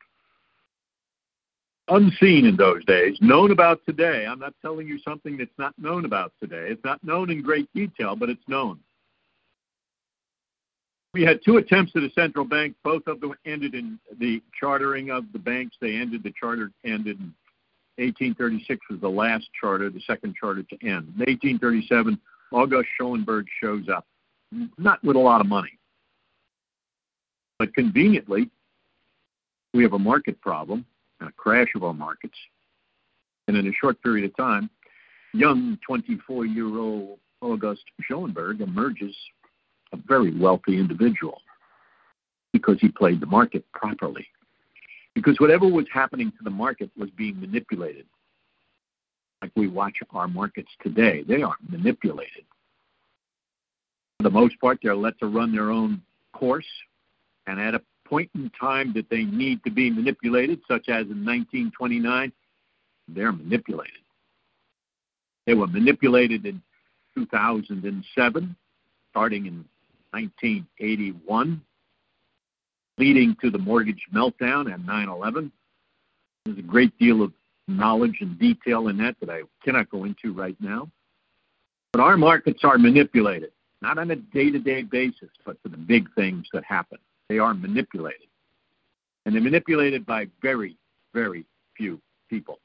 [1.89, 4.25] Unseen in those days, known about today.
[4.25, 6.67] I'm not telling you something that's not known about today.
[6.69, 8.79] It's not known in great detail, but it's known.
[11.13, 12.75] We had two attempts at a central bank.
[12.83, 15.75] Both of them ended in the chartering of the banks.
[15.79, 17.33] They ended, the charter ended in
[17.97, 21.13] 1836 was the last charter, the second charter to end.
[21.15, 22.19] In 1837,
[22.51, 24.07] August Schoenberg shows up,
[24.79, 25.77] not with a lot of money.
[27.59, 28.49] But conveniently,
[29.73, 30.85] we have a market problem
[31.27, 32.37] a crash of our markets.
[33.47, 34.69] And in a short period of time,
[35.33, 39.15] young 24 year old August Schoenberg emerges
[39.91, 41.41] a very wealthy individual
[42.51, 44.27] because he played the market properly
[45.15, 48.05] because whatever was happening to the market was being manipulated.
[49.41, 52.45] Like we watch our markets today, they are manipulated.
[54.17, 56.01] For the most part, they're let to run their own
[56.33, 56.65] course,
[57.45, 57.81] and at a
[58.13, 62.31] point in time that they need to be manipulated, such as in 1929,
[63.07, 64.03] they're manipulated.
[65.47, 66.61] They were manipulated in
[67.15, 68.55] 2007,
[69.09, 69.65] starting in
[70.11, 71.61] 1981
[72.99, 75.51] leading to the mortgage meltdown and 9 11.
[76.45, 77.33] There's a great deal of
[77.67, 80.87] knowledge and detail in that that I cannot go into right now.
[81.91, 85.77] But our markets are manipulated, not on a day to day basis, but for the
[85.77, 86.99] big things that happen.
[87.29, 88.27] They are manipulated.
[89.25, 90.77] And they're manipulated by very,
[91.13, 91.45] very
[91.77, 92.59] few people.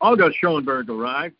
[0.00, 1.36] August Schoenberg arrived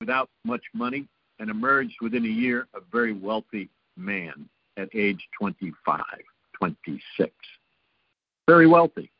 [0.00, 6.00] without much money and emerged within a year a very wealthy man at age 25,
[6.54, 7.30] 26.
[8.46, 9.10] Very wealthy.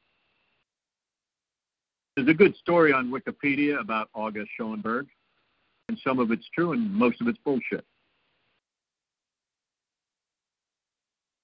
[2.17, 5.07] There's a good story on Wikipedia about August Schoenberg,
[5.89, 7.85] and some of it's true and most of it's bullshit.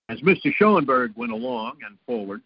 [0.09, 0.53] As Mr.
[0.55, 2.41] Schoenberg went along and forward,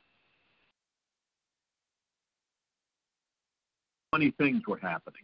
[4.11, 5.23] funny things were happening.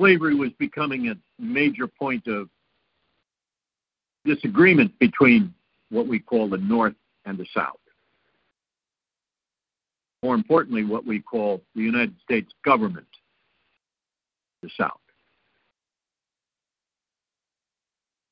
[0.00, 2.48] Slavery was becoming a major point of
[4.24, 5.54] disagreement between
[5.90, 6.94] what we call the North
[7.26, 7.78] and the South.
[10.22, 13.06] More importantly, what we call the United States government,
[14.62, 15.00] the South.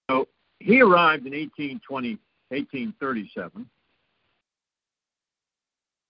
[0.08, 0.26] So
[0.60, 2.18] he arrived in 1820,
[2.48, 3.66] 1837,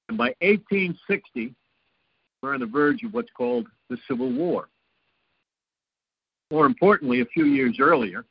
[0.09, 1.55] and by 1860,
[2.43, 4.69] we're on the verge of what's called the Civil War.
[6.51, 8.25] More importantly, a few years earlier,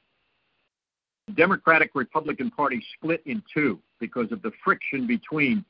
[1.28, 5.64] the Democratic Republican Party split in two because of the friction between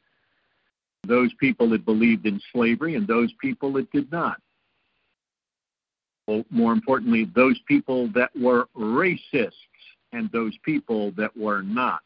[1.07, 4.41] those people that believed in slavery and those people that did not.
[6.27, 9.51] Well, more importantly, those people that were racists
[10.13, 12.01] and those people that were not.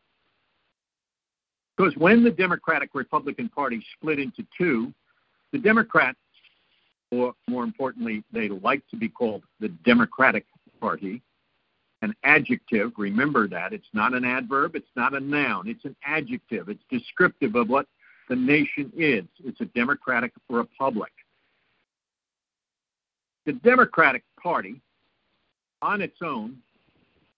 [1.75, 4.93] Because when the Democratic Republican Party split into two,
[5.51, 6.17] the Democrats,
[7.11, 10.45] or more importantly, they like to be called the Democratic
[10.79, 11.21] Party,
[12.01, 13.71] an adjective, remember that.
[13.71, 16.67] It's not an adverb, it's not a noun, it's an adjective.
[16.69, 17.87] It's descriptive of what
[18.29, 19.25] the nation is.
[19.43, 21.11] It's a democratic republic.
[23.45, 24.81] The Democratic Party,
[25.81, 26.57] on its own,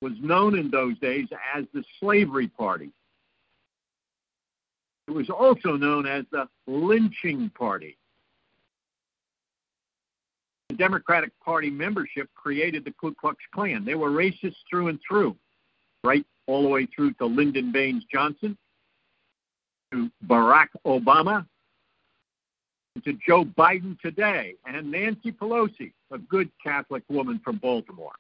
[0.06, 2.92] was known in those days as the Slavery Party.
[5.08, 7.98] It was also known as the Lynching Party.
[10.70, 13.84] The Democratic Party membership created the Ku Klux Klan.
[13.84, 15.36] They were racist through and through,
[16.04, 18.56] right all the way through to Lyndon Baines Johnson,
[19.92, 21.48] to Barack Obama,
[23.04, 28.14] to Joe Biden today, and Nancy Pelosi, a good Catholic woman from Baltimore,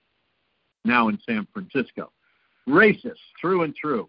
[0.86, 2.12] now in San Francisco.
[2.68, 4.08] Racist through and through.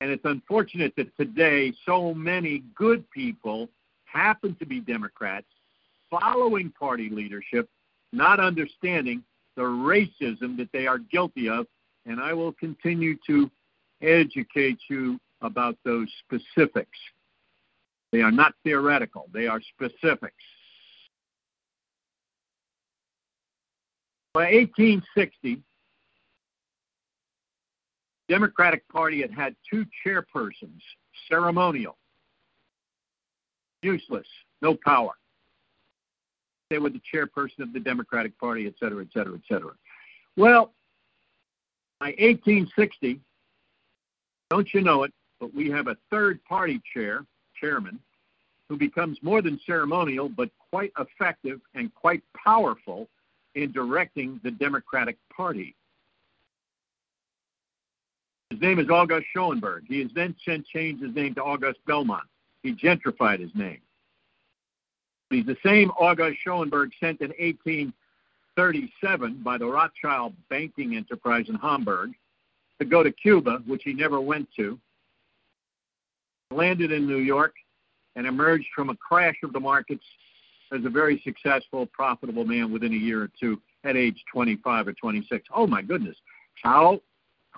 [0.00, 3.68] And it's unfortunate that today so many good people
[4.04, 5.46] happen to be Democrats
[6.10, 7.68] following party leadership,
[8.12, 9.22] not understanding
[9.56, 11.66] the racism that they are guilty of.
[12.04, 13.50] And I will continue to
[14.02, 16.98] educate you about those specifics.
[18.10, 20.34] They are not theoretical, they are specifics.
[24.34, 25.62] By 1860,
[28.32, 30.80] Democratic Party had had two chairpersons,
[31.28, 31.98] ceremonial,
[33.82, 34.26] useless,
[34.62, 35.12] no power.
[36.70, 39.72] They were the chairperson of the Democratic Party, et cetera, et cetera, et cetera.
[40.38, 40.72] Well,
[42.00, 43.20] by 1860,
[44.48, 47.26] don't you know it, but we have a third party chair,
[47.60, 47.98] chairman,
[48.70, 53.10] who becomes more than ceremonial, but quite effective and quite powerful
[53.56, 55.74] in directing the Democratic Party.
[58.62, 59.84] Name is August Schoenberg.
[59.88, 62.22] He has then changed his name to August Belmont.
[62.62, 63.80] He gentrified his name.
[65.30, 72.12] He's the same August Schoenberg sent in 1837 by the Rothschild banking enterprise in Hamburg
[72.78, 74.78] to go to Cuba, which he never went to,
[76.52, 77.54] landed in New York,
[78.14, 80.04] and emerged from a crash of the markets
[80.70, 84.92] as a very successful, profitable man within a year or two at age 25 or
[84.92, 85.48] 26.
[85.52, 86.14] Oh my goodness.
[86.62, 87.00] How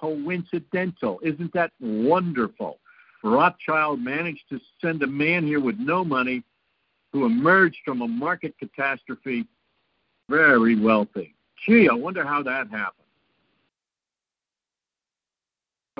[0.04, 1.18] coincidental.
[1.22, 2.78] Isn't that wonderful?
[3.22, 6.42] Rothschild managed to send a man here with no money
[7.12, 9.46] who emerged from a market catastrophe
[10.28, 11.34] very wealthy.
[11.64, 13.06] Gee, I wonder how that happened.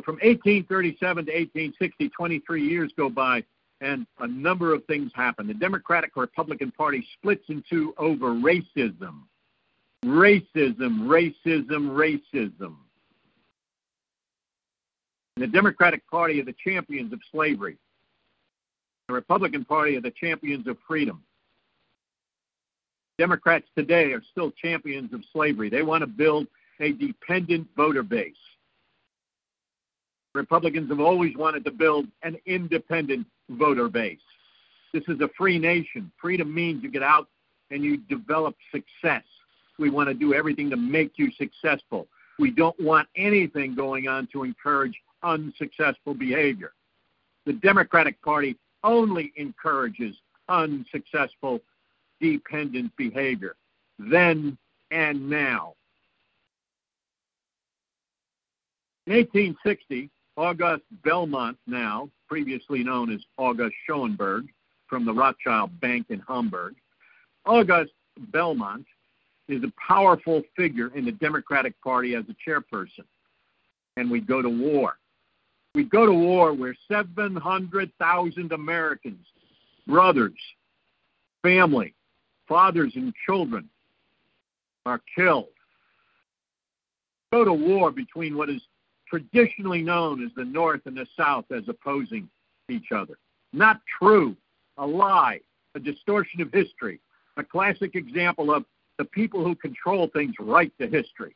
[0.05, 3.44] From 1837 to 1860, 23 years go by,
[3.80, 5.46] and a number of things happen.
[5.46, 9.22] The Democratic Republican Party splits into over racism.
[10.05, 12.76] Racism, racism, racism.
[15.37, 17.76] The Democratic Party are the champions of slavery.
[19.09, 21.22] The Republican Party are the champions of freedom.
[23.18, 25.68] Democrats today are still champions of slavery.
[25.68, 26.47] They want to build
[26.80, 28.35] a dependent voter base.
[30.35, 34.18] Republicans have always wanted to build an independent voter base.
[34.93, 36.11] This is a free nation.
[36.20, 37.28] Freedom means you get out
[37.70, 39.24] and you develop success.
[39.78, 42.07] We want to do everything to make you successful.
[42.39, 44.95] We don't want anything going on to encourage
[45.25, 46.72] unsuccessful behavior.
[47.47, 50.14] The Democratic Party only encourages
[50.49, 51.61] unsuccessful
[52.20, 53.57] dependent behavior,
[53.99, 54.57] then
[54.91, 55.75] and now.
[59.07, 64.47] In 1860, August Belmont, now previously known as August Schoenberg,
[64.89, 66.75] from the Rothschild Bank in Hamburg,
[67.47, 67.93] August
[68.33, 68.87] Belmont
[69.49, 73.05] is a powerful figure in the Democratic Party as a chairperson.
[73.97, 74.97] And we go to war.
[75.75, 79.27] We go to war where 700,000 Americans,
[79.87, 80.33] brothers,
[81.43, 81.95] family,
[82.47, 83.68] fathers, and children
[84.87, 85.49] are killed.
[87.33, 88.62] Go to war between what is
[89.09, 92.29] traditionally known as the North and the South as opposing
[92.68, 93.18] each other.
[93.53, 94.37] Not true,
[94.79, 95.41] a lie,
[95.75, 97.01] a distortion of history,
[97.37, 98.64] a classic example of
[98.99, 101.35] the people who control things write the history.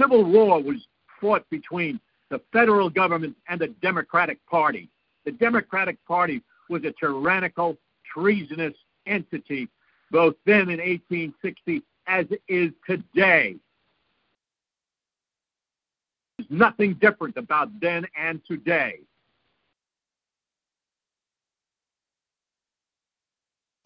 [0.00, 0.76] Civil war was
[1.20, 4.88] fought between the federal government and the Democratic Party.
[5.24, 7.76] The Democratic Party was a tyrannical,
[8.12, 8.74] treasonous
[9.06, 9.68] entity,
[10.10, 13.56] both then in 1860 as it is today.
[16.38, 19.00] There's nothing different about then and today.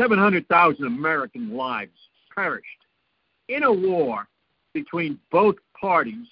[0.00, 1.92] 700,000 American lives
[2.34, 2.66] perished
[3.48, 4.26] in a war
[4.74, 6.26] between both parties,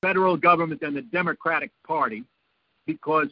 [0.00, 2.24] federal government and the Democratic Party,
[2.86, 3.28] because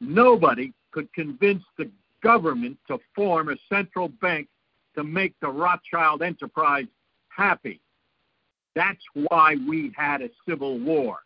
[0.00, 1.90] nobody could convince the
[2.22, 4.48] government to form a central bank
[4.94, 6.86] to make the Rothschild enterprise
[7.28, 7.80] happy.
[8.74, 11.18] That's why we had a civil war.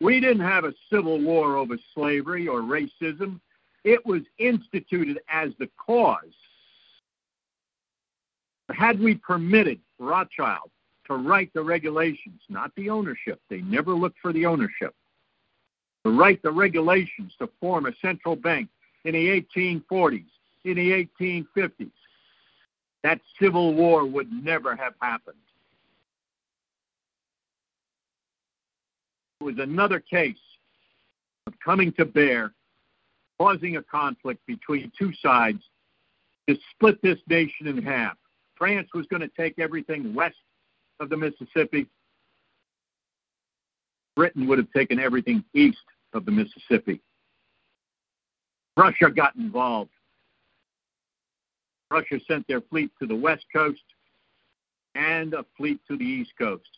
[0.00, 3.40] We didn't have a civil war over slavery or racism.
[3.84, 6.18] It was instituted as the cause.
[8.70, 10.70] Had we permitted Rothschild
[11.10, 14.94] to write the regulations, not the ownership, they never looked for the ownership,
[16.04, 18.68] to write the regulations to form a central bank
[19.04, 20.24] in the 1840s,
[20.64, 21.90] in the 1850s,
[23.02, 25.36] that civil war would never have happened.
[29.40, 30.36] It was another case
[31.46, 32.52] of coming to bear,
[33.38, 35.62] causing a conflict between two sides
[36.46, 38.16] to split this nation in half.
[38.54, 40.36] France was going to take everything west
[41.00, 41.86] of the Mississippi.
[44.14, 45.78] Britain would have taken everything east
[46.12, 47.00] of the Mississippi.
[48.76, 49.90] Russia got involved.
[51.90, 53.82] Russia sent their fleet to the west coast
[54.94, 56.68] and a fleet to the east coast.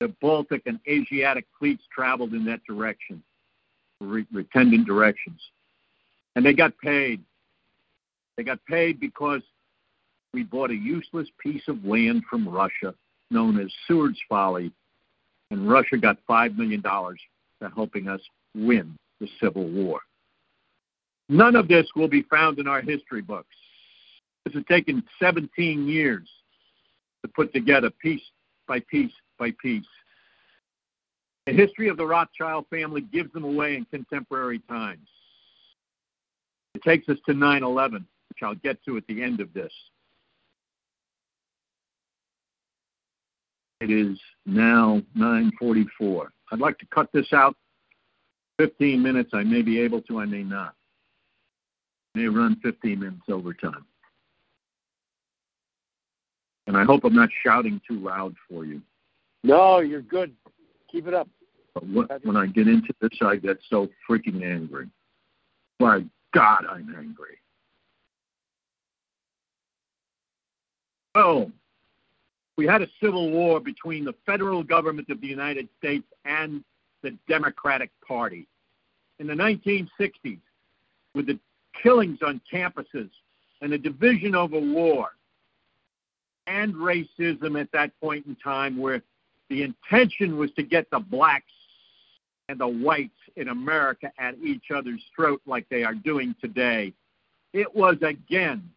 [0.00, 3.22] The Baltic and Asiatic fleets traveled in that direction,
[4.00, 5.40] re- retendant directions.
[6.36, 7.22] And they got paid.
[8.36, 9.42] They got paid because
[10.32, 12.94] we bought a useless piece of land from Russia
[13.34, 14.72] known as Seward's Folly,
[15.50, 18.20] and Russia got $5 million for helping us
[18.54, 20.00] win the Civil War.
[21.28, 23.54] None of this will be found in our history books.
[24.44, 26.28] This has taken 17 years
[27.22, 28.22] to put together piece
[28.66, 29.84] by piece by piece.
[31.46, 35.06] The history of the Rothschild family gives them away in contemporary times.
[36.74, 39.72] It takes us to 9 11, which I'll get to at the end of this.
[43.80, 46.28] It is now 9:44.
[46.52, 47.56] I'd like to cut this out
[48.58, 49.30] 15 minutes.
[49.32, 50.74] I may be able to, I may not.
[52.14, 53.84] I may run 15 minutes over time.
[56.66, 58.80] And I hope I'm not shouting too loud for you.
[59.42, 60.32] No, you're good.
[60.90, 61.28] Keep it up.
[61.74, 61.84] But
[62.24, 64.88] when I get into this, I get so freaking angry.
[65.80, 67.38] My God, I'm angry.
[71.16, 71.50] Oh,
[72.56, 76.62] we had a civil war between the federal government of the United States and
[77.02, 78.46] the Democratic Party.
[79.18, 80.38] In the 1960s,
[81.14, 81.38] with the
[81.82, 83.10] killings on campuses
[83.60, 85.10] and the division over war,
[86.46, 89.02] and racism at that point in time, where
[89.48, 91.52] the intention was to get the blacks
[92.48, 96.92] and the whites in America at each other's throat like they are doing today.
[97.52, 98.68] It was again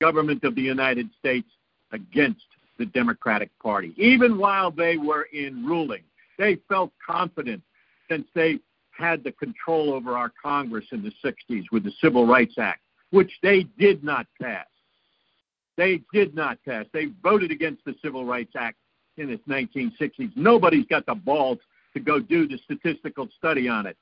[0.00, 1.48] government of the United States
[1.92, 2.44] against
[2.78, 3.94] the Democratic Party.
[3.96, 6.02] Even while they were in ruling,
[6.38, 7.62] they felt confident
[8.08, 8.58] since they
[8.96, 12.80] had the control over our Congress in the 60s with the Civil Rights Act,
[13.10, 14.66] which they did not pass.
[15.76, 16.86] They did not pass.
[16.92, 18.78] They voted against the Civil Rights Act
[19.18, 20.32] in the 1960s.
[20.34, 21.58] Nobody's got the balls
[21.94, 23.96] to go do the statistical study on it.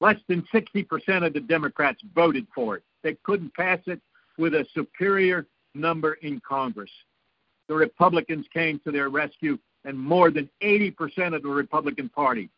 [0.00, 2.82] Less than 60% of the Democrats voted for it.
[3.02, 4.00] They couldn't pass it
[4.38, 6.90] with a superior number in Congress.
[7.68, 12.50] The Republicans came to their rescue, and more than 80% of the Republican Party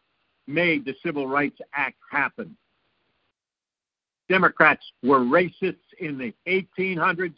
[0.46, 2.56] made the Civil Rights Act happen.
[4.28, 7.34] Democrats were racists in the 1800s,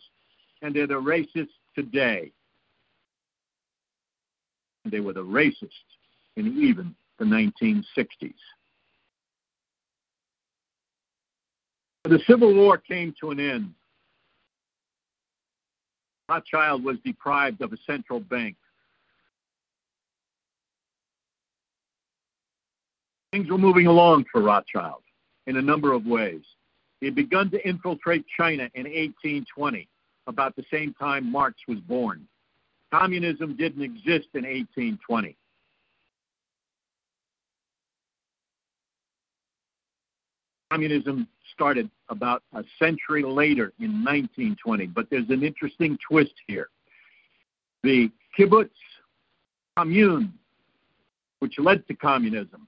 [0.63, 2.31] and they're the racists today.
[4.85, 5.71] They were the racists
[6.37, 8.35] in even the 1960s.
[12.05, 13.75] The Civil War came to an end.
[16.29, 18.57] Rothschild was deprived of a central bank.
[23.33, 25.03] Things were moving along for Rothschild
[25.47, 26.43] in a number of ways.
[27.01, 29.89] He had begun to infiltrate China in 1820,
[30.27, 32.27] about the same time Marx was born.
[32.93, 35.37] Communism didn't exist in 1820.
[40.71, 46.69] Communism started about a century later in 1920, but there's an interesting twist here.
[47.83, 48.71] The kibbutz
[49.77, 50.33] commune,
[51.39, 52.67] which led to communism,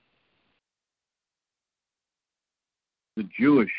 [3.17, 3.73] the Jewish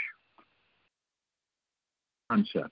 [2.30, 2.72] concept.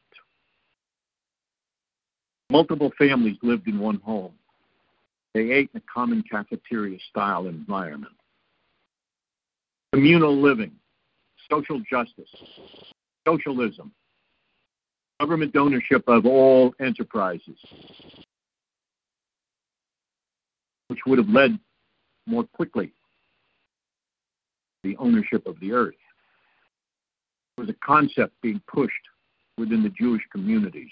[2.49, 4.33] Multiple families lived in one home.
[5.33, 8.13] They ate in a common cafeteria style environment.
[9.93, 10.71] Communal living,
[11.49, 12.29] social justice,
[13.27, 13.91] socialism,
[15.19, 17.57] government ownership of all enterprises,
[20.87, 21.57] which would have led
[22.27, 22.91] more quickly
[24.83, 25.95] the ownership of the earth.
[27.57, 28.93] It was a concept being pushed
[29.57, 30.91] within the Jewish communities.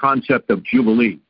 [0.00, 1.20] Concept of Jubilee,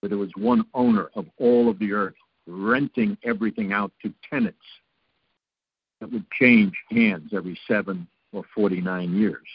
[0.00, 2.14] where there was one owner of all of the earth
[2.46, 4.58] renting everything out to tenants
[6.00, 9.46] that would change hands every seven or 49 years.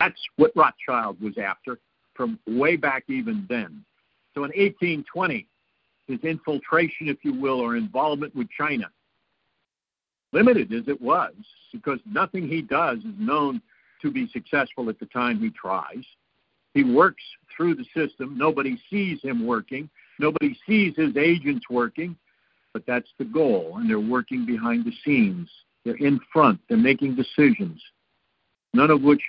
[0.00, 1.78] That's what Rothschild was after
[2.14, 3.84] from way back even then.
[4.34, 5.46] So in 1820,
[6.06, 8.90] his infiltration, if you will, or involvement with China,
[10.32, 11.34] limited as it was,
[11.72, 13.60] because nothing he does is known
[14.02, 16.04] to be successful at the time he tries.
[16.74, 17.22] He works
[17.56, 18.38] through the system.
[18.38, 19.90] Nobody sees him working.
[20.18, 22.16] Nobody sees his agents working
[22.72, 23.76] but that's the goal.
[23.76, 25.48] And they're working behind the scenes.
[25.84, 26.60] They're in front.
[26.68, 27.80] They're making decisions,
[28.74, 29.22] none of which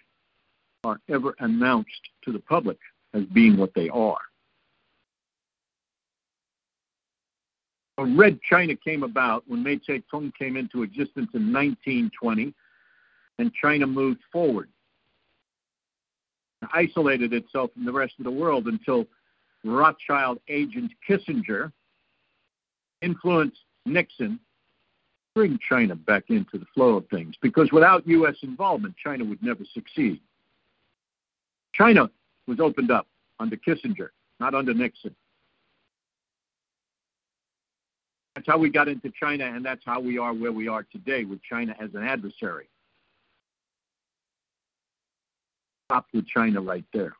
[0.83, 2.77] are ever announced to the public
[3.13, 4.19] as being what they are.
[7.97, 12.53] A Red China came about when Mao Zedong came into existence in 1920,
[13.39, 14.69] and China moved forward,
[16.73, 19.05] isolated itself from the rest of the world until
[19.65, 21.73] Rothschild agent Kissinger
[23.01, 24.39] influence Nixon
[25.35, 28.35] bring China back into the flow of things because without U.S.
[28.41, 30.19] involvement, China would never succeed.
[31.73, 32.09] China
[32.47, 33.07] was opened up
[33.39, 35.15] under Kissinger, not under Nixon.
[38.35, 41.25] That's how we got into China, and that's how we are where we are today
[41.25, 42.69] with China as an adversary.
[45.85, 47.13] Stop with China right there.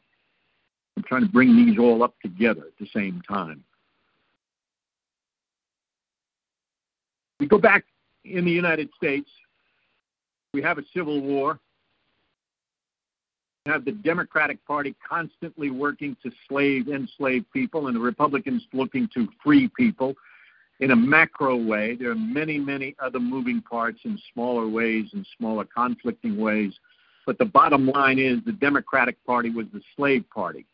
[0.95, 3.63] I'm trying to bring these all up together at the same time.
[7.39, 7.85] We go back
[8.25, 9.29] in the United States,
[10.53, 11.59] we have a civil war.
[13.65, 19.07] We have the Democratic Party constantly working to slave enslaved people, and the Republicans looking
[19.13, 20.15] to free people
[20.79, 21.95] in a macro way.
[21.95, 26.73] There are many, many other moving parts in smaller ways and smaller conflicting ways.
[27.25, 30.65] But the bottom line is the Democratic Party was the slave party,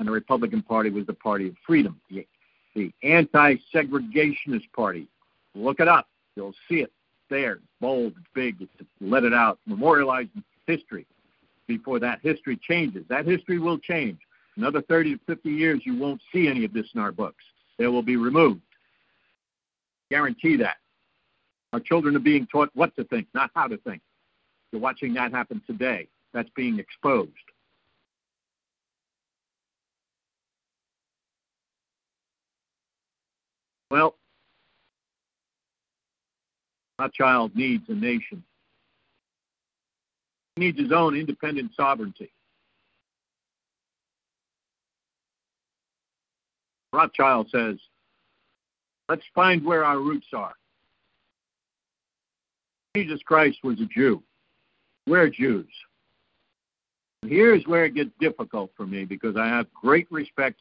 [0.00, 2.26] and the Republican Party was the party of freedom, the,
[2.74, 5.06] the anti segregationist party,
[5.56, 6.08] Look it up.
[6.36, 6.92] You'll see it
[7.30, 7.60] there.
[7.80, 10.26] Bold, big, it's let it out, Memorialize
[10.66, 11.06] history
[11.66, 13.04] before that history changes.
[13.08, 14.18] That history will change.
[14.56, 17.44] Another 30 to 50 years, you won't see any of this in our books.
[17.78, 18.60] They will be removed.
[20.10, 20.76] Guarantee that.
[21.72, 24.00] Our children are being taught what to think, not how to think.
[24.72, 26.08] You're watching that happen today.
[26.32, 27.32] That's being exposed.
[33.90, 34.14] Well,
[36.98, 38.42] our child needs a nation.
[40.54, 42.32] He needs his own independent sovereignty.
[46.92, 47.76] Rothschild says,
[49.08, 50.54] let's find where our roots are.
[52.96, 54.22] Jesus Christ was a Jew.
[55.06, 55.68] We're Jews.
[57.26, 60.60] Here's where it gets difficult for me because I have great respect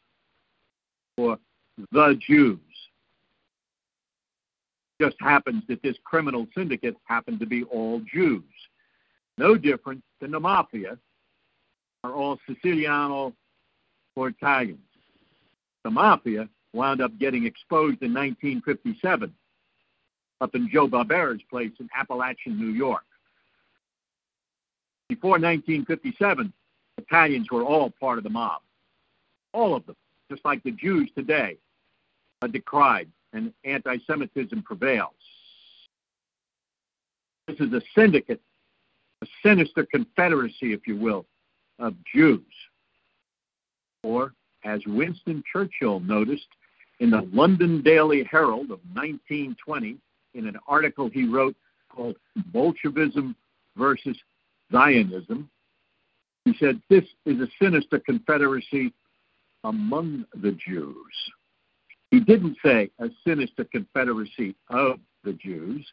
[1.15, 1.37] for
[1.91, 2.59] the Jews
[4.99, 8.43] just happens that this criminal syndicate happened to be all Jews.
[9.37, 10.97] No different than the mafia
[12.03, 13.33] are all Siciliano
[14.15, 14.79] or Italians.
[15.83, 19.33] The mafia wound up getting exposed in 1957
[20.41, 23.03] up in Joe Barbara's place in Appalachian, New York.
[25.07, 26.51] Before 1957,
[26.97, 28.61] Italians were all part of the mob.
[29.53, 29.95] All of them,
[30.29, 31.57] just like the Jews today,
[32.41, 35.11] are decried and anti Semitism prevails.
[37.47, 38.41] This is a syndicate,
[39.21, 41.25] a sinister confederacy, if you will,
[41.77, 42.41] of Jews.
[44.03, 44.33] Or,
[44.63, 46.47] as Winston Churchill noticed
[46.99, 49.97] in the London Daily Herald of 1920,
[50.33, 51.55] in an article he wrote
[51.89, 52.15] called
[52.51, 53.35] Bolshevism
[53.77, 54.17] versus
[54.71, 55.49] Zionism,
[56.45, 58.93] he said, This is a sinister confederacy
[59.63, 60.95] among the Jews.
[62.15, 65.85] He didn't say a sinister confederacy of the Jews.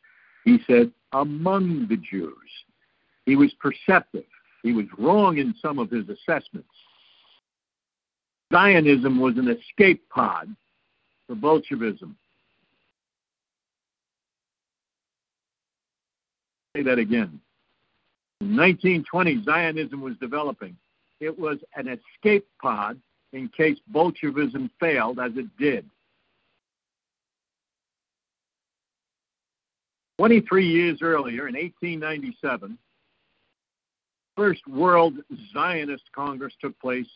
[0.45, 2.37] He said among the Jews.
[3.27, 4.27] He was perceptive.
[4.63, 6.69] He was wrong in some of his assessments.
[8.53, 10.55] Zionism was an escape pod
[11.27, 12.17] for Bolshevism.
[16.77, 17.41] Say that again.
[18.43, 20.77] In 1920, Zionism was developing.
[21.19, 23.01] It was an escape pod
[23.33, 25.85] in case Bolshevism failed, as it did.
[30.19, 32.79] 23 years earlier, in 1897,
[34.37, 35.15] First World
[35.53, 37.07] Zionist Congress took place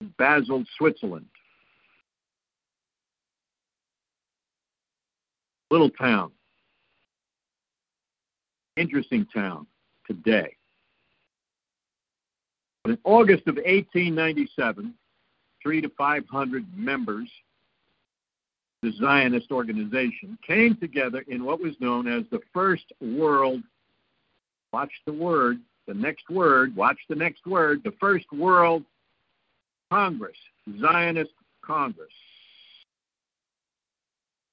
[0.00, 1.26] in Basel, Switzerland.
[5.70, 6.30] Little town.
[8.76, 9.66] Interesting town
[10.06, 10.54] today.
[12.82, 14.94] But in August of 1897,
[15.62, 17.28] three to 500 members
[18.84, 23.62] the Zionist organization, came together in what was known as the First World,
[24.74, 25.58] watch the word,
[25.88, 28.84] the next word, watch the next word, the First World
[29.90, 30.36] Congress,
[30.80, 31.30] Zionist
[31.62, 32.12] Congress,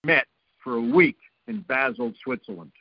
[0.06, 0.26] met
[0.64, 1.18] for a week
[1.48, 2.72] in Basel, Switzerland.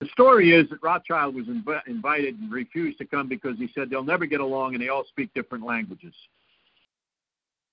[0.00, 3.90] The story is that Rothschild was inv- invited and refused to come because he said
[3.90, 6.14] they'll never get along and they all speak different languages,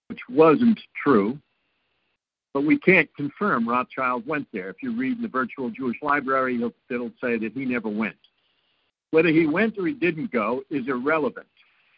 [0.08, 1.40] which wasn't true
[2.56, 4.70] but we can't confirm Rothschild went there.
[4.70, 8.16] If you read in the Virtual Jewish Library, it'll say that he never went.
[9.12, 11.48] Whether he went or he didn't go is irrelevant.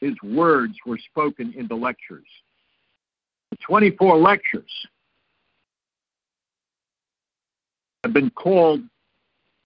[0.01, 2.25] His words were spoken in the lectures.
[3.51, 4.71] The 24 lectures
[8.03, 8.81] have been called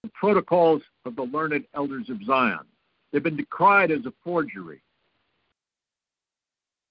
[0.04, 2.66] the Protocols of the Learned Elders of Zion.
[3.14, 4.82] They've been decried as a forgery.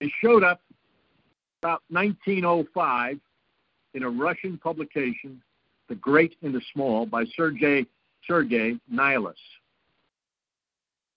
[0.00, 0.62] They showed up
[1.60, 3.20] about 1905
[3.94, 5.40] in a Russian publication,
[5.88, 7.86] The Great and the Small, by Sergei
[8.26, 9.34] Sergei Nilus.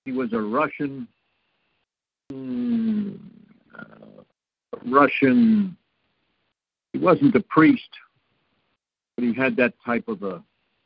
[0.05, 1.07] He was a Russian
[2.32, 3.17] mm,
[3.78, 4.24] uh,
[4.86, 5.78] Russian.
[6.91, 7.89] He wasn't a priest,
[9.15, 10.43] but he had that type of a,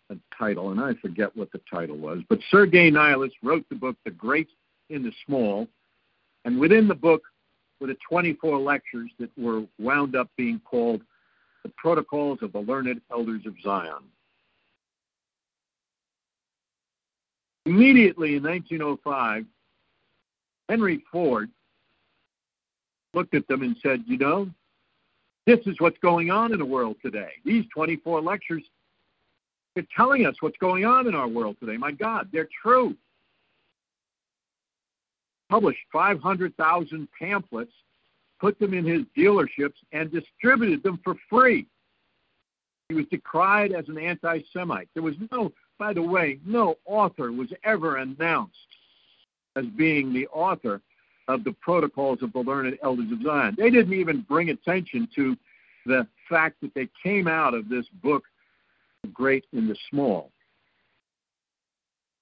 [0.10, 2.20] a title, and I forget what the title was.
[2.30, 4.50] But Sergei Nilus wrote the book The Great
[4.90, 5.68] and the Small,
[6.46, 7.24] and within the book
[7.80, 11.02] were the 24 lectures that were wound up being called
[11.68, 14.04] the Protocols of the Learned Elders of Zion.
[17.66, 19.46] Immediately in 1905,
[20.70, 21.50] Henry Ford
[23.14, 24.50] looked at them and said, You know,
[25.46, 27.32] this is what's going on in the world today.
[27.44, 28.64] These 24 lectures
[29.78, 31.76] are telling us what's going on in our world today.
[31.76, 32.96] My God, they're true.
[35.50, 37.72] Published 500,000 pamphlets
[38.40, 41.66] put them in his dealerships, and distributed them for free.
[42.90, 44.90] He was decried as an anti Semite.
[44.94, 48.56] There was no, by the way, no author was ever announced
[49.56, 50.82] as being the author
[51.28, 53.56] of the Protocols of the Learned Elders of Zion.
[53.58, 55.36] They didn't even bring attention to
[55.86, 58.24] the fact that they came out of this book,
[59.04, 60.32] The Great and the Small.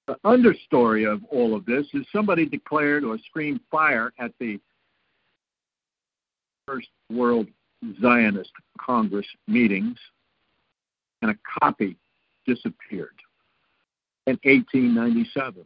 [0.07, 4.59] The understory of all of this is somebody declared or screamed fire at the
[6.67, 7.47] First World
[8.01, 9.97] Zionist Congress meetings,
[11.21, 11.95] and a copy
[12.45, 13.15] disappeared
[14.27, 15.63] in 1897.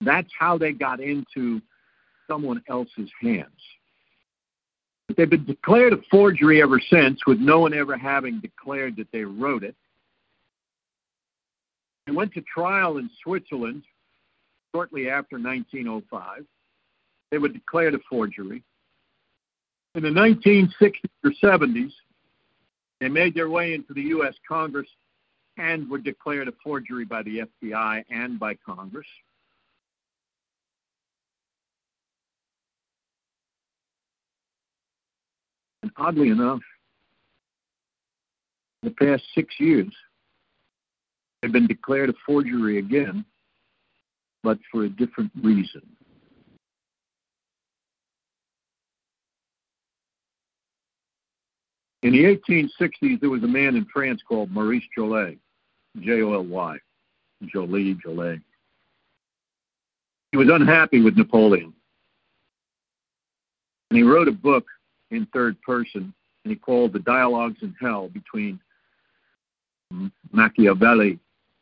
[0.00, 1.60] That's how they got into
[2.28, 3.48] someone else's hands.
[5.06, 9.08] But they've been declared a forgery ever since, with no one ever having declared that
[9.12, 9.76] they wrote it.
[12.06, 13.82] They went to trial in Switzerland
[14.74, 16.44] shortly after 1905.
[17.30, 18.62] They were declared a forgery.
[19.94, 20.92] In the 1960s
[21.22, 21.92] or 70s,
[23.00, 24.34] they made their way into the U.S.
[24.46, 24.88] Congress
[25.56, 29.06] and were declared a forgery by the FBI and by Congress.
[35.82, 36.60] And oddly enough,
[38.82, 39.94] the past six years,
[41.40, 43.24] they've been declared a forgery again,
[44.42, 45.82] but for a different reason.
[52.04, 55.38] In the 1860s, there was a man in France called Maurice Joly,
[56.00, 56.76] J O L Y,
[57.46, 58.42] Joly, Joly.
[60.30, 61.72] He was unhappy with Napoleon.
[63.88, 64.66] And he wrote a book
[65.12, 66.12] in third person,
[66.44, 68.60] and he called The Dialogues in Hell between
[70.30, 71.18] Machiavelli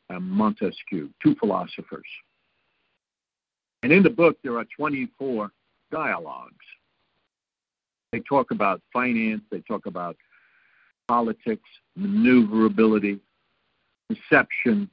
[0.08, 2.02] and Montesquieu, two philosophers.
[3.84, 5.52] And in the book, there are 24
[5.92, 6.66] dialogues.
[8.10, 10.16] They talk about finance, they talk about
[11.12, 13.20] politics, maneuverability,
[14.08, 14.88] deception.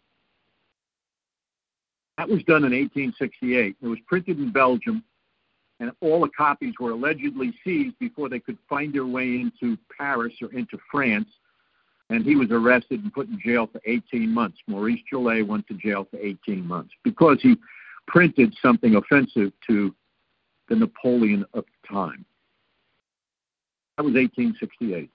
[2.17, 3.77] That was done in 1868.
[3.81, 5.01] It was printed in Belgium,
[5.79, 10.33] and all the copies were allegedly seized before they could find their way into Paris
[10.41, 11.29] or into France.
[12.09, 14.57] And he was arrested and put in jail for 18 months.
[14.67, 17.55] Maurice Joly went to jail for 18 months because he
[18.07, 19.95] printed something offensive to
[20.67, 22.25] the Napoleon of the time.
[23.95, 25.09] That was 1868.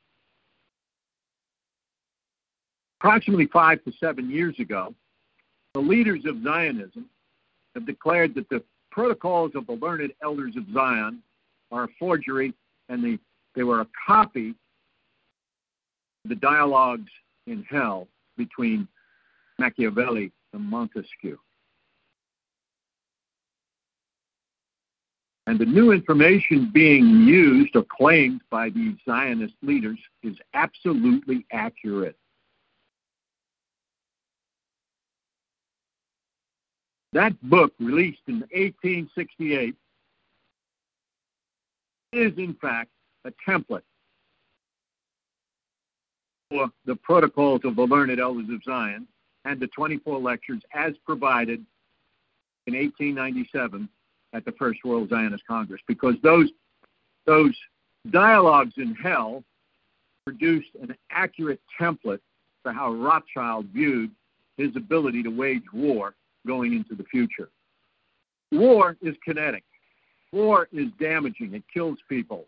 [3.05, 4.95] Approximately five to seven years ago,
[5.75, 7.05] the leaders of Zionism
[7.75, 11.23] have declared that the protocols of the learned elders of Zion
[11.71, 12.55] are a forgery
[12.89, 13.19] and they,
[13.55, 14.55] they were a copy
[16.25, 17.11] of the dialogues
[17.47, 18.89] in hell between
[19.59, 21.37] Machiavelli and Montesquieu.
[25.47, 32.17] And the new information being used or claimed by these Zionist leaders is absolutely accurate.
[37.15, 39.77] That book, released in 1868,
[42.13, 42.91] is in fact
[43.25, 43.83] a template
[46.51, 49.07] for the protocols of the learned elders of Zion
[49.45, 51.65] and the 24 lectures as provided
[52.67, 53.89] in 1897
[54.33, 56.51] at the First World Zionist Congress, because those
[57.27, 57.55] those
[58.11, 59.45] dialogues in hell
[60.25, 62.21] produced an accurate template
[62.65, 64.11] for how Rothschild viewed
[64.57, 66.15] his ability to wage war
[66.47, 67.49] going into the future.
[68.53, 69.65] War is kinetic.
[70.33, 71.55] War is damaging.
[71.55, 72.47] It kills people.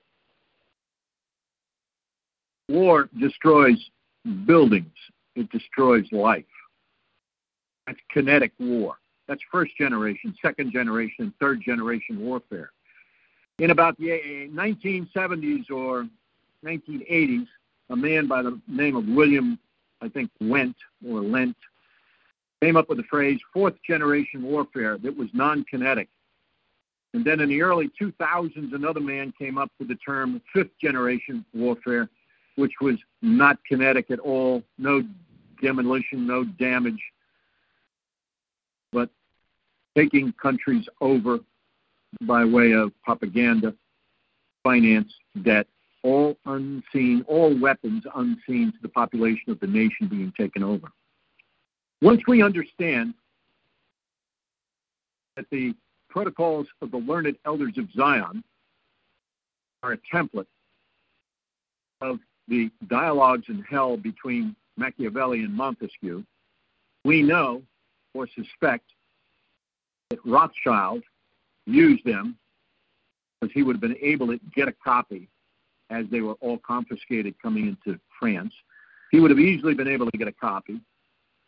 [2.68, 3.78] War destroys
[4.44, 4.92] buildings.
[5.34, 6.44] It destroys life.
[7.86, 8.96] That's kinetic war.
[9.28, 12.70] That's first generation, second generation, third generation warfare.
[13.58, 14.16] In about the uh,
[14.54, 16.06] 1970s or
[16.64, 17.46] 1980s,
[17.90, 19.58] a man by the name of William,
[20.00, 20.76] I think, Went
[21.06, 21.56] or Lent,
[22.62, 26.08] came up with the phrase fourth generation warfare that was non kinetic.
[27.14, 31.44] And then in the early 2000s, another man came up with the term fifth generation
[31.54, 32.08] warfare,
[32.56, 35.02] which was not kinetic at all, no
[35.62, 37.00] demolition, no damage,
[38.92, 39.08] but
[39.96, 41.38] taking countries over
[42.22, 43.74] by way of propaganda,
[44.62, 45.66] finance, debt,
[46.02, 50.88] all unseen, all weapons unseen to the population of the nation being taken over.
[52.02, 53.14] Once we understand
[55.36, 55.74] that the
[56.08, 58.42] protocols of the learned elders of Zion
[59.82, 60.46] are a template
[62.00, 62.18] of
[62.48, 66.22] the dialogues in hell between Machiavelli and Montesquieu,
[67.04, 67.62] we know
[68.14, 68.84] or suspect
[70.10, 71.02] that Rothschild
[71.66, 72.36] used them
[73.40, 75.28] because he would have been able to get a copy
[75.90, 78.52] as they were all confiscated coming into France.
[79.10, 80.80] He would have easily been able to get a copy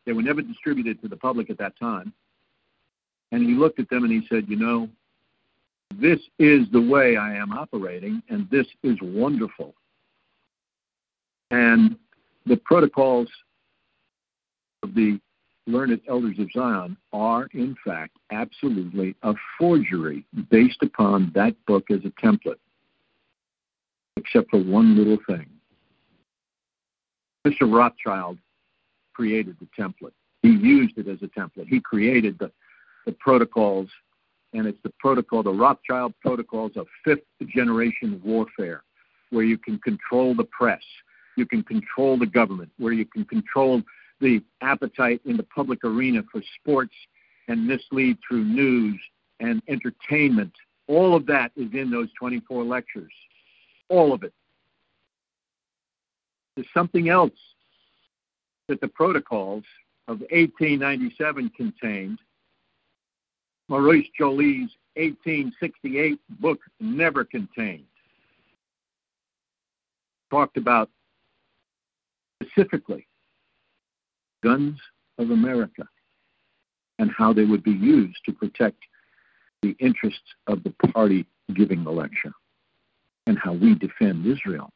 [0.09, 2.15] they were never distributed to the public at that time.
[3.31, 4.89] And he looked at them and he said, You know,
[6.01, 9.75] this is the way I am operating, and this is wonderful.
[11.51, 11.99] And
[12.47, 13.29] the protocols
[14.83, 15.21] of the
[15.67, 22.01] learned elders of Zion are, in fact, absolutely a forgery based upon that book as
[22.07, 22.61] a template,
[24.17, 25.51] except for one little thing.
[27.47, 27.71] Mr.
[27.71, 28.39] Rothschild
[29.19, 30.13] created the template.
[30.43, 31.67] He used it as a template.
[31.67, 32.53] He created the,
[33.05, 33.89] the protocols,
[34.53, 38.85] and it's the protocol, the Rothschild protocols of fifth generation warfare,
[39.31, 40.83] where you can control the press,
[41.37, 43.83] you can control the government, where you can control
[44.21, 46.95] the appetite in the public arena for sports
[47.49, 49.01] and mislead through news
[49.41, 50.53] and entertainment.
[50.87, 53.13] All of that is in those 24 lectures.
[53.89, 54.33] All of it.
[56.55, 57.33] There's something else
[58.69, 59.65] that the protocols
[60.07, 62.19] of 1897 contained,
[63.69, 67.85] Maurice Joly's 1868 book never contained.
[70.31, 70.91] Talked about
[72.43, 73.07] specifically
[74.43, 74.79] guns
[75.19, 75.87] of America
[76.99, 78.79] and how they would be used to protect
[79.63, 82.33] the interests of the party giving the lecture
[83.27, 84.71] and how we defend Israel.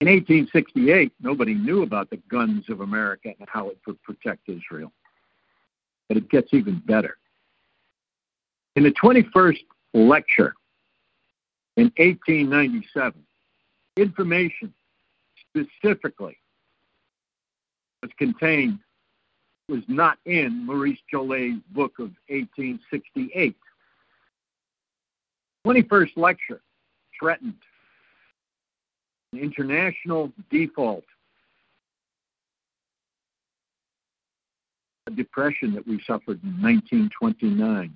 [0.00, 4.92] In 1868, nobody knew about the guns of America and how it could protect Israel.
[6.08, 7.18] But it gets even better.
[8.76, 10.54] In the 21st lecture
[11.76, 13.22] in 1897,
[13.96, 14.72] information
[15.50, 16.38] specifically
[18.02, 18.78] was contained
[19.68, 23.54] was not in Maurice Joly's book of 1868.
[25.66, 26.60] 21st lecture
[27.18, 27.54] threatened
[29.32, 31.04] international default,
[35.16, 37.94] depression that we suffered in 1929.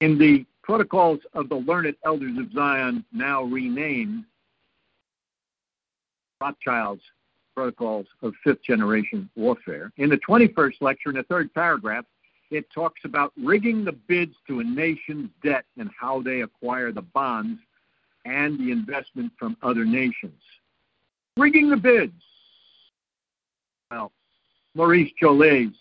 [0.00, 4.24] In the Protocols of the Learned Elders of Zion, now renamed
[6.40, 7.02] Rothschild's
[7.54, 12.04] Protocols of Fifth Generation Warfare, in the 21st lecture, in the third paragraph,
[12.50, 17.02] it talks about rigging the bids to a nation's debt and how they acquire the
[17.02, 17.60] bonds
[18.24, 20.40] and the investment from other nations.
[21.36, 22.22] Rigging the bids.
[23.90, 24.12] Well,
[24.74, 25.76] Maurice Joly's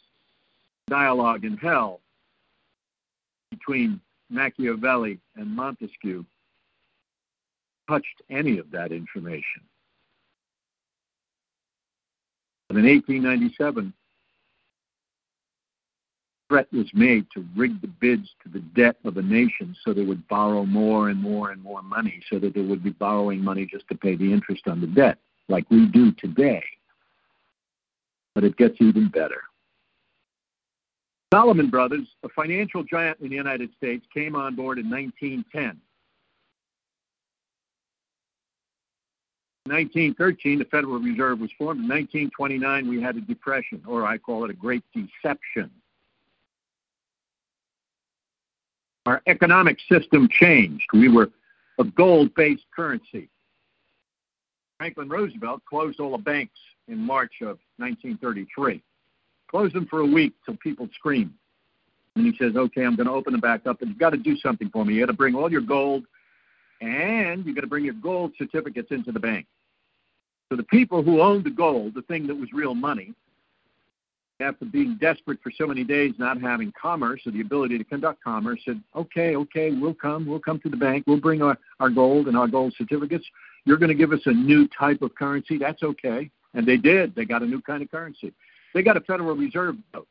[0.88, 2.02] dialogue in hell
[3.52, 4.00] between
[4.30, 6.26] Machiavelli and Montesquieu
[7.90, 9.62] touched any of that information.
[12.68, 13.94] But in 1897,
[16.50, 20.04] threat was made to rig the bids to the debt of a nation so they
[20.04, 23.66] would borrow more and more and more money so that they would be borrowing money
[23.66, 25.18] just to pay the interest on the debt,
[25.50, 26.64] like we do today.
[28.34, 29.42] But it gets even better.
[31.34, 35.82] Salomon Brothers, a financial giant in the United States, came on board in 1910.
[39.66, 41.82] In 1913, the Federal Reserve was formed.
[41.82, 45.70] In 1929, we had a depression, or I call it a great deception.
[49.08, 50.84] Our economic system changed.
[50.92, 51.30] We were
[51.80, 53.30] a gold based currency.
[54.78, 58.84] Franklin Roosevelt closed all the banks in March of 1933.
[59.50, 61.32] Closed them for a week till people screamed.
[62.18, 64.18] And he says, okay, I'm going to open them back up, but you've got to
[64.18, 64.96] do something for me.
[64.96, 66.04] you got to bring all your gold
[66.82, 69.46] and you've got to bring your gold certificates into the bank.
[70.50, 73.14] So the people who owned the gold, the thing that was real money,
[74.40, 78.24] after being desperate for so many days, not having commerce or the ability to conduct
[78.24, 80.26] commerce, said, okay, okay, we'll come.
[80.26, 81.06] We'll come to the bank.
[81.08, 83.26] We'll bring our, our gold and our gold certificates.
[83.66, 85.58] You're going to give us a new type of currency.
[85.58, 86.30] That's okay.
[86.54, 87.16] And they did.
[87.16, 88.32] They got a new kind of currency.
[88.74, 90.08] They got a Federal Reserve note,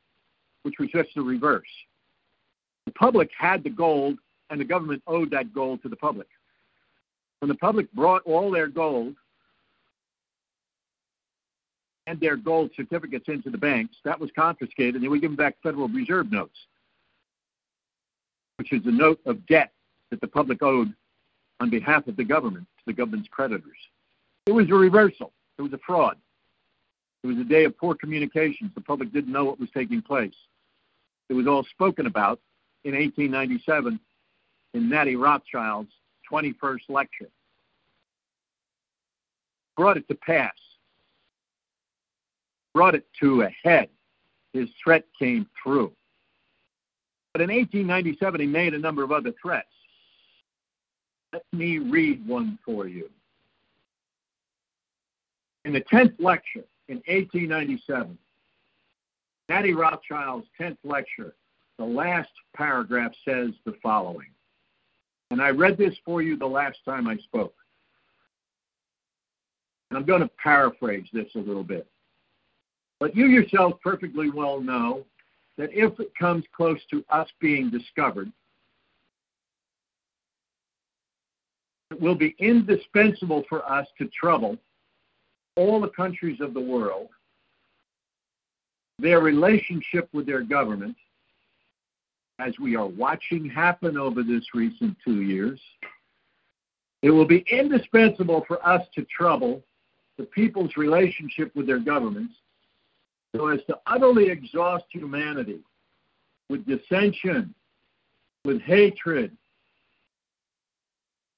[0.62, 1.68] which was just the reverse.
[2.86, 4.18] The public had the gold,
[4.50, 6.28] and the government owed that gold to the public.
[7.40, 9.14] When the public brought all their gold
[12.06, 13.96] and their gold certificates into the banks.
[14.04, 16.56] That was confiscated, and they would give them back Federal Reserve notes,
[18.56, 19.72] which is a note of debt
[20.10, 20.92] that the public owed
[21.60, 23.76] on behalf of the government to the government's creditors.
[24.46, 25.32] It was a reversal.
[25.58, 26.16] It was a fraud.
[27.24, 28.70] It was a day of poor communications.
[28.74, 30.34] The public didn't know what was taking place.
[31.28, 32.40] It was all spoken about
[32.84, 33.98] in 1897
[34.74, 35.90] in Natty Rothschild's
[36.30, 37.28] 21st lecture.
[39.76, 40.54] Brought it to pass
[42.76, 43.88] brought it to a head.
[44.52, 45.92] His threat came through.
[47.32, 49.72] But in 1897, he made a number of other threats.
[51.32, 53.08] Let me read one for you.
[55.64, 58.18] In the 10th lecture in 1897,
[59.48, 61.34] Natty Rothschild's 10th lecture,
[61.78, 64.28] the last paragraph says the following.
[65.30, 67.54] And I read this for you the last time I spoke.
[69.88, 71.86] And I'm going to paraphrase this a little bit.
[72.98, 75.04] But you yourself perfectly well know
[75.58, 78.30] that if it comes close to us being discovered,
[81.90, 84.56] it will be indispensable for us to trouble
[85.56, 87.08] all the countries of the world,
[88.98, 90.96] their relationship with their government,
[92.38, 95.58] as we are watching happen over this recent two years.
[97.02, 99.62] It will be indispensable for us to trouble
[100.18, 102.34] the people's relationship with their governments
[103.36, 105.60] so as to utterly exhaust humanity
[106.48, 107.54] with dissension,
[108.44, 109.36] with hatred,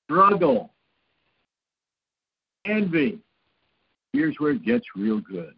[0.04, 0.72] struggle,
[2.64, 3.18] envy.
[4.12, 5.54] Here's where it gets real good.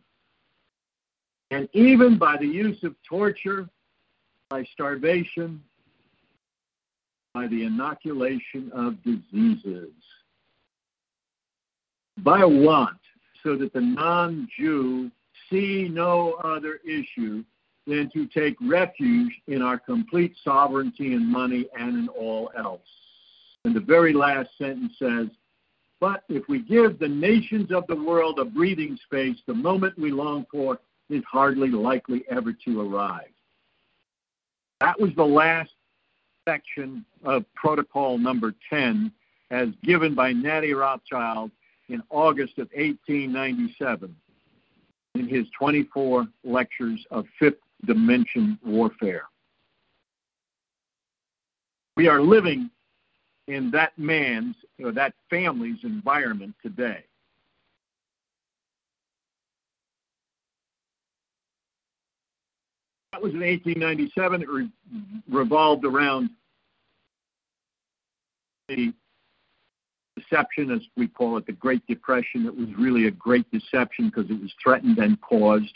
[1.50, 3.68] And even by the use of torture,
[4.48, 5.62] by starvation,
[7.34, 9.92] by the inoculation of diseases.
[12.18, 12.98] by want,
[13.42, 15.10] So that the non Jew
[15.50, 17.44] see no other issue
[17.86, 22.80] than to take refuge in our complete sovereignty in money and in all else.
[23.64, 25.26] And the very last sentence says,
[25.98, 30.10] But if we give the nations of the world a breathing space, the moment we
[30.10, 30.78] long for
[31.08, 33.32] is hardly likely ever to arrive.
[34.80, 35.72] That was the last
[36.48, 39.12] section of protocol number 10
[39.50, 41.50] as given by Natty Rothschild
[41.88, 44.14] in August of 1897
[45.14, 49.24] in his 24 lectures of fifth dimension warfare.
[51.96, 52.70] We are living
[53.48, 57.04] in that man's or that family's environment today.
[63.12, 64.42] That was in 1897.
[64.42, 64.70] It re-
[65.28, 66.30] revolved around
[68.68, 68.92] the
[70.30, 72.46] deception, as we call it, the Great Depression.
[72.46, 75.72] It was really a great deception because it was threatened and caused.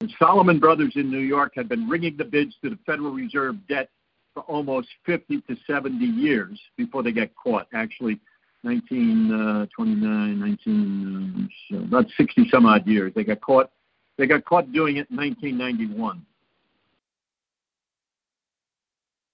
[0.00, 3.56] The Salomon Brothers in New York had been ringing the bids to the Federal Reserve
[3.68, 3.88] debt
[4.34, 7.68] for almost 50 to 70 years before they get caught.
[7.72, 8.18] Actually,
[8.62, 13.12] 1929, 19, uh, about 60 some odd years.
[13.14, 13.70] They got caught.
[14.18, 16.24] They got caught doing it in 1991.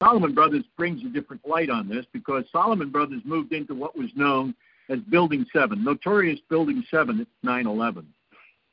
[0.00, 4.10] Salomon Brothers brings a different light on this because Salomon Brothers moved into what was
[4.14, 4.54] known
[4.88, 8.06] as Building 7, notorious Building 7 at 9 11.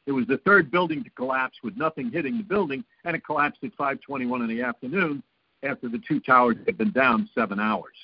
[0.05, 3.63] It was the third building to collapse with nothing hitting the building, and it collapsed
[3.63, 5.23] at 5:21 in the afternoon
[5.63, 7.95] after the two towers had been down seven hours.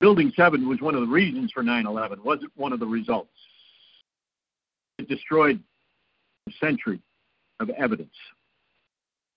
[0.00, 3.36] Building 7 was one of the reasons for 9/11, wasn't one of the results.
[4.98, 5.60] It destroyed
[6.46, 7.00] a century
[7.58, 8.14] of evidence.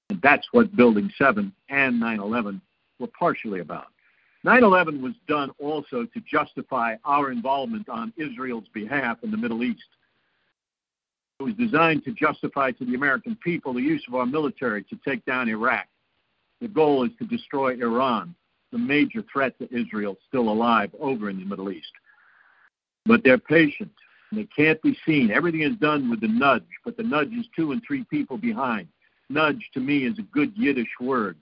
[0.10, 2.62] And that's what Building 7 and 9 11
[3.00, 3.88] were partially about.
[4.44, 9.64] 9 11 was done also to justify our involvement on Israel's behalf in the Middle
[9.64, 9.84] East.
[11.40, 14.98] It was designed to justify to the American people the use of our military to
[15.06, 15.88] take down Iraq.
[16.62, 18.34] The goal is to destroy Iran,
[18.72, 21.92] the major threat to Israel still alive over in the Middle East.
[23.06, 23.92] But they're patient.
[24.32, 25.32] They can't be seen.
[25.32, 28.88] Everything is done with the nudge, but the nudge is two and three people behind.
[29.30, 31.38] Nudge to me is a good Yiddish word.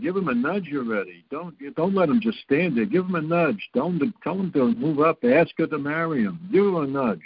[0.00, 1.24] Give them a nudge already.
[1.30, 2.86] Don't don't let them just stand there.
[2.86, 3.68] Give them a nudge.
[3.74, 5.22] Don't tell them to move up.
[5.22, 6.40] Ask her to marry him.
[6.50, 7.20] Give them a nudge.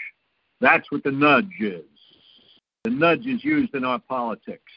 [0.61, 1.85] That's what the nudge is.
[2.85, 4.73] The nudge is used in our politics.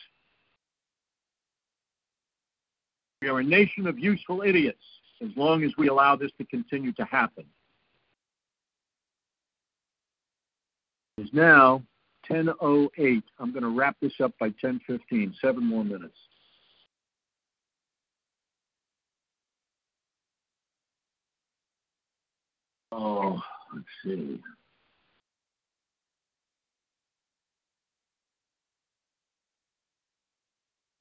[3.21, 4.83] We are a nation of useful idiots
[5.21, 7.45] as long as we allow this to continue to happen.
[11.17, 11.83] Is now
[12.31, 13.23] 10.08.
[13.39, 16.17] I'm going to wrap this up by 10.15, seven more minutes.
[22.91, 23.41] Oh,
[23.73, 24.41] let's see.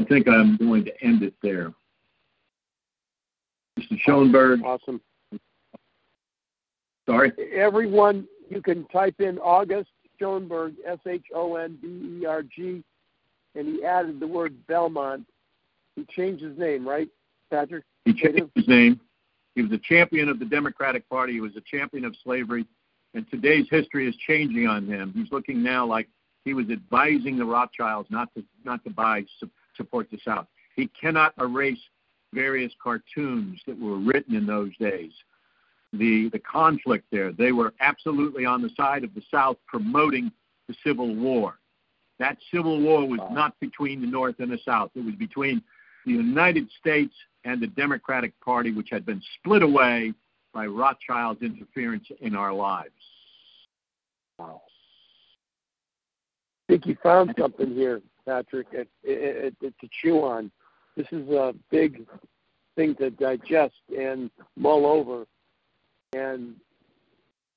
[0.00, 1.72] I think I'm going to end it there.
[3.78, 3.98] Mr.
[4.00, 4.60] Schoenberg.
[4.64, 5.00] Awesome.
[7.06, 7.32] Sorry?
[7.54, 12.82] Everyone, you can type in August Schoenberg, S H O N B E R G,
[13.54, 15.26] and he added the word Belmont.
[15.96, 17.08] He changed his name, right,
[17.50, 17.84] Patrick?
[18.04, 19.00] He changed his name.
[19.54, 21.32] He was a champion of the Democratic Party.
[21.34, 22.64] He was a champion of slavery.
[23.14, 25.12] And today's history is changing on him.
[25.16, 26.08] He's looking now like
[26.44, 29.24] he was advising the Rothschilds not to not to buy
[29.76, 30.46] support the South.
[30.76, 31.80] He cannot erase
[32.32, 35.12] various cartoons that were written in those days
[35.92, 37.32] the, the conflict there.
[37.32, 40.30] They were absolutely on the side of the South promoting
[40.68, 41.58] the Civil War.
[42.18, 43.30] That Civil War was wow.
[43.32, 44.90] not between the North and the South.
[44.94, 45.62] It was between
[46.04, 47.14] the United States
[47.44, 50.12] and the Democratic Party, which had been split away
[50.52, 52.90] by Rothschild's interference in our lives.
[54.38, 54.62] Wow.
[56.68, 60.50] I think you found something here, Patrick, it, it, it, to chew on.
[60.96, 62.06] This is a big
[62.76, 65.26] thing to digest and mull over
[66.14, 66.54] and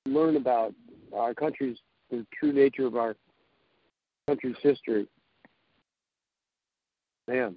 [0.06, 0.74] learn about
[1.16, 1.78] our country's
[2.10, 3.16] the true nature of our
[4.28, 5.08] country's history.
[7.28, 7.56] Man.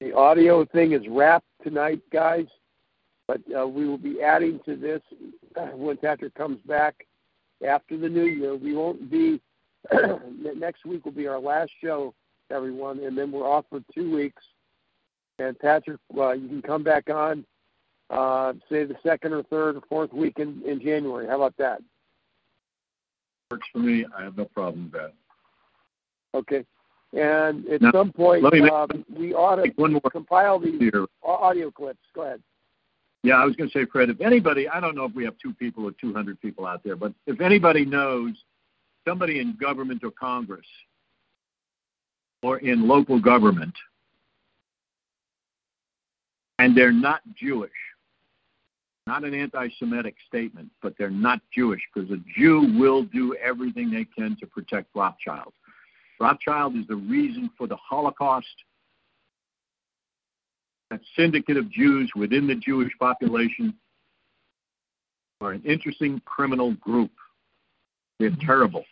[0.00, 2.46] The audio thing is wrapped tonight, guys,
[3.28, 5.00] but uh, we will be adding to this
[5.74, 7.06] when Patrick comes back
[7.66, 8.56] after the new year.
[8.56, 9.40] We won't be,
[10.56, 12.12] next week will be our last show,
[12.50, 14.42] everyone, and then we're off for two weeks
[15.38, 17.44] and Patrick, uh, you can come back on,
[18.10, 21.26] uh, say the second or third or fourth week in, in January.
[21.26, 21.80] How about that?
[23.50, 24.04] Works for me.
[24.16, 25.12] I have no problem with that.
[26.34, 26.64] Okay.
[27.12, 31.06] And at Now, some point, um, we ought to compile these here.
[31.22, 31.98] audio clips.
[32.14, 32.42] Go ahead.
[33.22, 35.34] Yeah, I was going to say, Fred, if anybody, I don't know if we have
[35.38, 38.32] two people or 200 people out there, but if anybody knows
[39.06, 40.66] somebody in government or Congress
[42.42, 43.74] or in local government
[46.58, 47.70] and they're not Jewish,
[49.06, 53.90] not an anti Semitic statement, but they're not Jewish because a Jew will do everything
[53.90, 55.52] they can to protect Rothschild.
[56.20, 58.46] Rothschild is the reason for the Holocaust
[60.90, 63.74] that syndicate of Jews within the Jewish population
[65.40, 67.10] are an interesting criminal group.
[68.18, 68.84] They're terrible.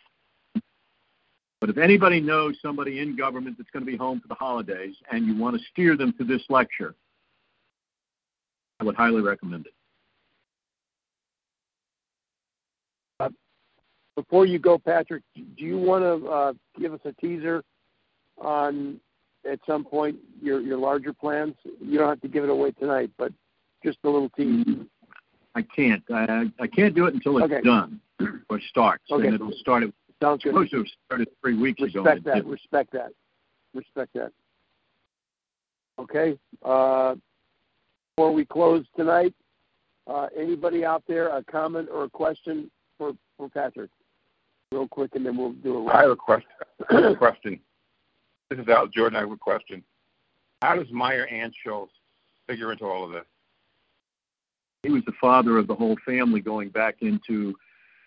[1.61, 4.95] But if anybody knows somebody in government that's going to be home for the holidays
[5.11, 6.95] and you want to steer them to this lecture,
[8.81, 9.73] I would highly recommend it.
[14.15, 17.63] Before you go, Patrick, do you want to uh, give us a teaser
[18.37, 18.99] on
[19.49, 21.55] at some point your your larger plans?
[21.79, 23.31] You don't have to give it away tonight, but
[23.83, 24.65] just a little tease.
[25.55, 26.03] I can't.
[26.13, 27.61] I, I can't do it until it's Okay.
[27.61, 28.01] done
[28.49, 29.05] or starts.
[29.09, 29.27] Okay.
[29.27, 29.83] And it'll start.
[29.83, 30.49] It Sounds good.
[30.51, 32.03] supposed to have started three weeks ago.
[32.03, 32.45] Respect that.
[32.45, 33.11] Respect that.
[33.73, 34.31] Respect that.
[35.99, 36.37] Okay.
[36.63, 37.15] Uh,
[38.21, 39.33] before we close tonight,
[40.05, 43.89] uh, anybody out there a comment or a question for for Patrick,
[44.71, 46.01] real quick, and then we'll do a I wrap.
[46.03, 46.49] have a question.
[46.91, 47.59] I have a question.
[48.51, 49.17] This is Al Jordan.
[49.17, 49.83] I have a question.
[50.61, 51.87] How does Meyer Amschel
[52.47, 53.25] figure into all of this?
[54.83, 57.55] he was the father of the whole family going back into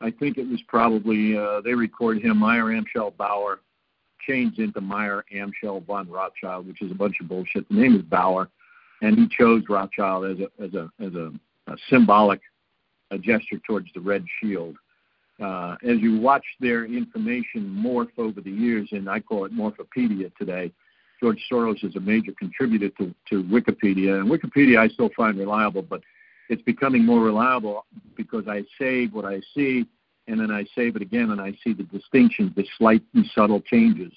[0.01, 3.63] I think it was probably uh, they record him Meyer Amschel Bauer
[4.25, 7.69] changed into Meyer Amschel von Rothschild, which is a bunch of bullshit.
[7.69, 8.49] The name is Bauer,
[9.05, 11.33] and he chose Rothschild as a as a as a,
[11.67, 12.41] a symbolic
[13.11, 14.77] a gesture towards the Red Shield.
[15.43, 20.35] Uh, as you watch their information morph over the years, and I call it Morphopedia
[20.37, 20.73] today,
[21.21, 25.83] George Soros is a major contributor to, to Wikipedia, and Wikipedia I still find reliable,
[25.83, 26.01] but
[26.49, 27.85] it's becoming more reliable
[28.17, 29.87] because I save what I see,
[30.29, 33.61] and then I save it again, and I see the distinctions, the slight and subtle
[33.61, 34.13] changes.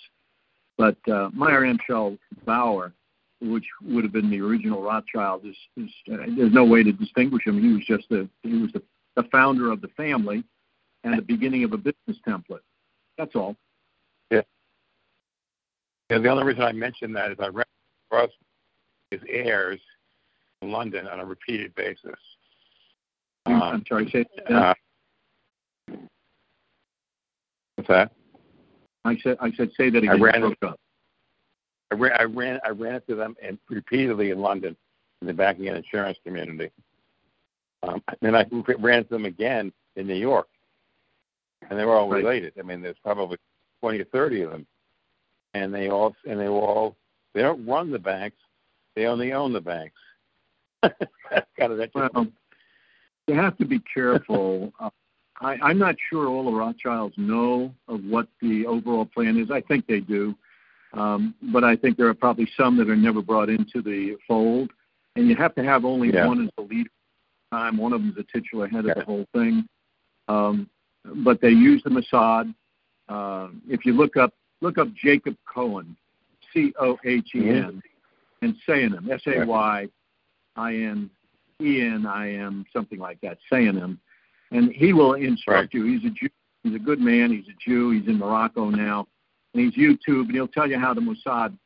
[0.78, 2.94] But uh, Meyer Amschel Bauer,
[3.42, 7.46] which would have been the original Rothschild, is, is uh, there's no way to distinguish
[7.46, 7.62] him.
[7.62, 8.82] He was just the he was the,
[9.16, 10.44] the founder of the family
[11.04, 12.62] and the beginning of a business template.
[13.18, 13.56] That's all.
[14.32, 14.42] Yeah,
[16.10, 16.20] Yeah.
[16.20, 17.66] the only reason I mentioned that is I read
[18.10, 18.32] across
[19.12, 19.80] his heirs
[20.62, 22.20] in London on a repeated basis.
[23.46, 24.10] Um, I'm sorry.
[24.12, 24.74] Say uh,
[27.76, 28.12] what's that?
[29.06, 30.80] I said I said say that I ran broke up.
[31.92, 34.76] I ran, I ran, I ran into them and repeatedly in London
[35.22, 36.72] in the banking and insurance community.
[37.84, 38.46] Um, and I
[38.80, 40.48] ran into them again in New York,
[41.70, 42.54] and they were all related.
[42.60, 43.38] I mean, there's probably
[43.80, 44.66] twenty or thirty of them,
[45.54, 46.96] and they all and they were all
[47.34, 48.38] they don't run the banks,
[48.96, 49.96] they only own the banks.
[50.82, 51.90] Kind of.
[51.94, 52.28] Well,
[53.28, 54.74] you have to be careful.
[54.80, 54.90] uh,
[55.40, 59.52] I, I'm not sure all the Rothschilds know of what the overall plan is.
[59.52, 60.36] I think they do,
[60.94, 64.72] um, but I think there are probably some that are never brought into the fold.
[65.16, 66.28] And you have to have only Yeah.
[66.28, 66.90] one as the leader.
[67.52, 69.68] at the Time one of them's the titular head of the whole thing.
[70.28, 70.70] Um,
[71.24, 72.54] but they use the Mossad.
[73.10, 75.96] Uh, if you look up look up Jacob Cohen,
[76.54, 77.82] C O H E N,
[78.42, 79.88] and Sayanim, S A Y
[80.56, 81.10] I N
[81.62, 83.98] E N I M, something like that, Sayanim,
[84.52, 85.74] and he will instruct Right.
[85.74, 85.86] you.
[85.86, 86.30] He's a Jew.
[86.64, 87.32] He's a good man.
[87.32, 87.92] He's a Jew.
[87.92, 89.08] He's in Morocco now,
[89.54, 91.58] he's YouTube, and he'll tell you how the Mossad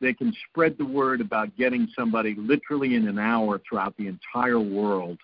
[0.00, 4.60] they can spread the word about getting somebody literally in an hour throughout the entire
[4.60, 5.18] world.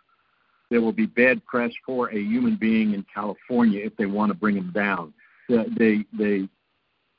[0.71, 4.37] There will be bad press for a human being in California if they want to
[4.37, 5.15] bring him down.
[5.49, 6.49] They they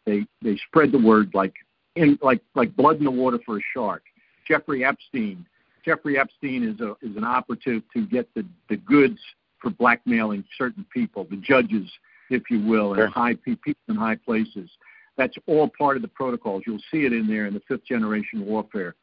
[0.05, 1.53] they they, spread the word like
[1.95, 4.03] in like like blood in the water for a shark.
[4.47, 5.45] Jeffrey Epstein.
[5.84, 9.19] Jeffrey Epstein is a is an operative to get the the goods
[9.61, 11.89] for blackmailing certain people, the judges,
[12.29, 13.05] if you will, Sure.
[13.05, 14.69] and high people in high places.
[15.15, 16.63] That's all part of the protocols.
[16.67, 18.95] You'll see it in there in the fifth generation warfare.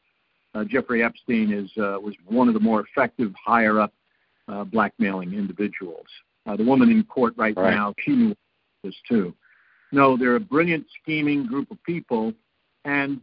[0.53, 3.93] Uh, Jeffrey Epstein is uh, was one of the more effective higher up
[4.47, 6.05] uh, blackmailing individuals.
[6.45, 7.73] Uh, the woman in court right, Right.
[7.73, 8.35] now, she knew
[8.83, 9.33] this too.
[9.91, 12.33] No, they're a brilliant, scheming group of people,
[12.85, 13.19] and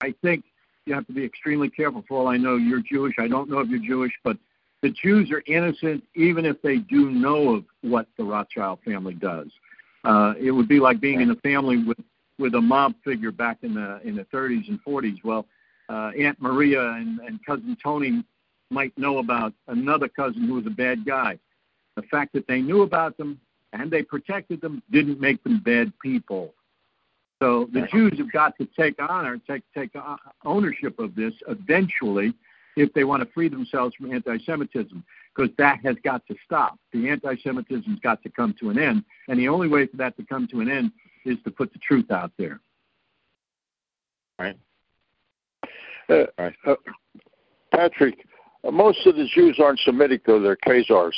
[0.00, 0.44] I think
[0.86, 2.04] you have to be extremely careful.
[2.06, 3.14] For all I know, you're Jewish.
[3.18, 4.36] I don't know if you're Jewish, but
[4.82, 9.48] the Jews are innocent even if they do know of what the Rothschild family does.
[10.04, 11.98] Uh, it would be like being in a family with
[12.38, 15.22] with a mob figure back in the in the 30s and 40s.
[15.22, 15.46] Well,
[15.90, 18.24] uh, Aunt Maria and, and cousin Tony
[18.70, 21.38] might know about another cousin who was a bad guy.
[21.96, 23.38] The fact that they knew about them
[23.72, 26.54] and they protected them didn't make them bad people.
[27.42, 29.90] So the Jews have got to take honor, take take
[30.44, 32.34] ownership of this eventually,
[32.76, 36.78] if they want to free themselves from anti-Semitism, because that has got to stop.
[36.92, 40.24] The anti-Semitism's got to come to an end, and the only way for that to
[40.24, 40.92] come to an end
[41.24, 42.60] is to put the truth out there.
[44.38, 44.56] Right.
[46.08, 46.54] Uh, right.
[46.66, 46.74] Uh,
[47.72, 48.26] Patrick,
[48.64, 51.12] uh, most of the Jews aren't Semitic, though; they're Khazars.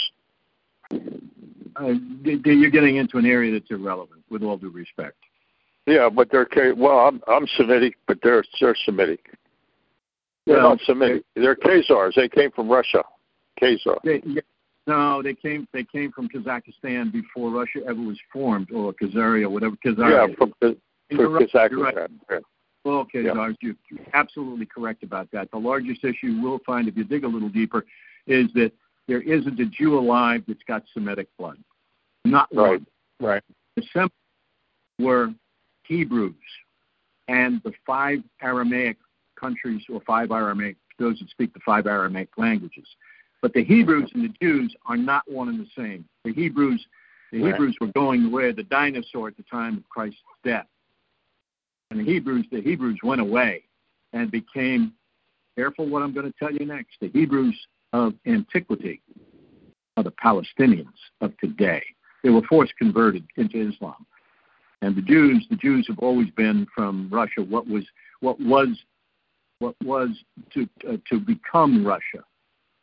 [1.77, 5.17] Uh, you're getting into an area that's irrelevant, with all due respect.
[5.87, 6.47] Yeah, but they're
[6.77, 6.99] well.
[6.99, 9.31] I'm I'm Semitic, but they're they're Semitic.
[10.47, 11.25] They're well, not Semitic.
[11.35, 12.15] They're Khazars.
[12.17, 13.03] They came from Russia.
[13.61, 13.99] Khazar.
[14.05, 14.23] They,
[14.87, 19.77] no, they came they came from Kazakhstan before Russia ever was formed, or Khazaria, whatever
[19.85, 20.29] Khazaria.
[20.29, 20.77] Yeah, from, from
[21.13, 21.77] Kazakhstan.
[21.77, 22.11] Right.
[22.31, 22.39] Yeah.
[22.85, 23.73] Well, Khazars, yeah.
[23.91, 25.51] you're absolutely correct about that.
[25.53, 27.85] The largest issue you will find if you dig a little deeper
[28.27, 28.73] is that
[29.07, 31.59] there isn't a Jew alive that's got Semitic blood.
[32.25, 32.81] Not right.
[32.81, 32.87] One.
[33.21, 33.43] Right.
[33.77, 34.15] The Semites
[34.99, 35.33] were
[35.85, 36.35] Hebrews
[37.29, 38.97] and the five Aramaic
[39.43, 42.87] countries, or five Aramaic, those that speak the five Aramaic languages.
[43.43, 46.05] But the Hebrews and the Jews are not one and the same.
[46.25, 46.81] The Hebrews,
[47.33, 47.53] the right.
[47.53, 50.67] Hebrews were going of the dinosaur at the time of Christ's death,
[51.91, 53.65] and the Hebrews, the Hebrews went away
[54.13, 54.93] and became.
[55.55, 56.93] Careful what I'm going to tell you next.
[57.03, 57.55] The Hebrews
[57.93, 59.03] of antiquity
[59.99, 60.87] are the Palestinians
[61.21, 61.83] of today.
[62.25, 64.07] They were forced converted into Islam.
[64.81, 67.43] And the Jews, the Jews have always been from Russia.
[67.43, 67.85] What was
[68.21, 68.69] what was
[69.63, 70.11] what was
[70.53, 72.25] to uh, to become Russia,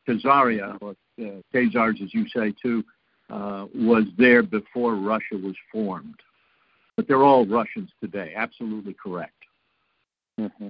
[0.08, 0.92] Khazaria or
[1.22, 2.84] uh, Khazars, as you say too,
[3.30, 6.16] uh, was there before Russia was formed.
[6.96, 8.34] But they're all Russians today.
[8.36, 9.34] Absolutely correct.
[10.40, 10.70] Mm-hmm.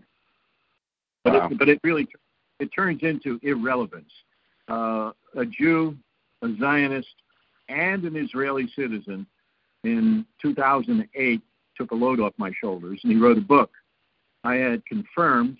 [1.23, 1.47] But, wow.
[1.51, 2.07] it, but it really
[2.59, 4.11] it turns into irrelevance.
[4.67, 5.95] Uh, a Jew,
[6.41, 7.15] a Zionist,
[7.69, 9.27] and an Israeli citizen
[9.83, 11.41] in 2008
[11.77, 13.71] took a load off my shoulders, and he wrote a book.
[14.43, 15.57] I had confirmed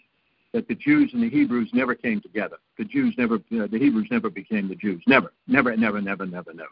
[0.53, 2.57] that the Jews and the Hebrews never came together.
[2.77, 5.01] The Jews never, uh, the Hebrews never became the Jews.
[5.05, 6.69] Never, never, never, never, never, never.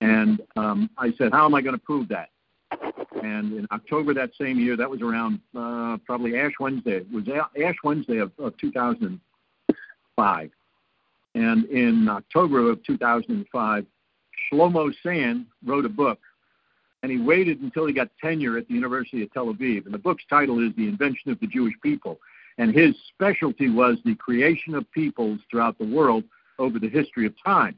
[0.00, 2.30] And um, I said, how am I going to prove that?
[3.22, 6.98] And in October that same year, that was around uh, probably Ash Wednesday.
[6.98, 10.50] It was Ash Wednesday of, of 2005.
[11.34, 13.86] And in October of 2005,
[14.52, 16.20] Shlomo Sand wrote a book
[17.02, 19.84] and he waited until he got tenure at the University of Tel Aviv.
[19.84, 22.18] And the book's title is The Invention of the Jewish People.
[22.58, 26.24] And his specialty was the creation of peoples throughout the world
[26.58, 27.76] over the history of time.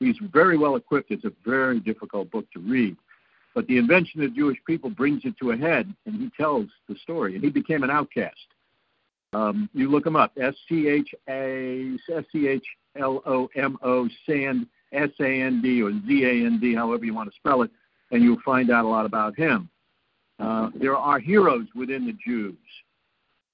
[0.00, 1.10] He's very well equipped.
[1.10, 2.96] It's a very difficult book to read.
[3.54, 6.66] But the invention of the Jewish people brings it to a head, and he tells
[6.88, 7.34] the story.
[7.34, 8.36] And he became an outcast.
[9.34, 12.64] Um, you look him up S C H A S C H
[12.98, 17.04] L O M O Sand S A N D or Z A N D, however
[17.04, 17.70] you want to spell it
[18.10, 19.68] and you'll find out a lot about him.
[20.38, 22.56] Uh, there are heroes within the Jews,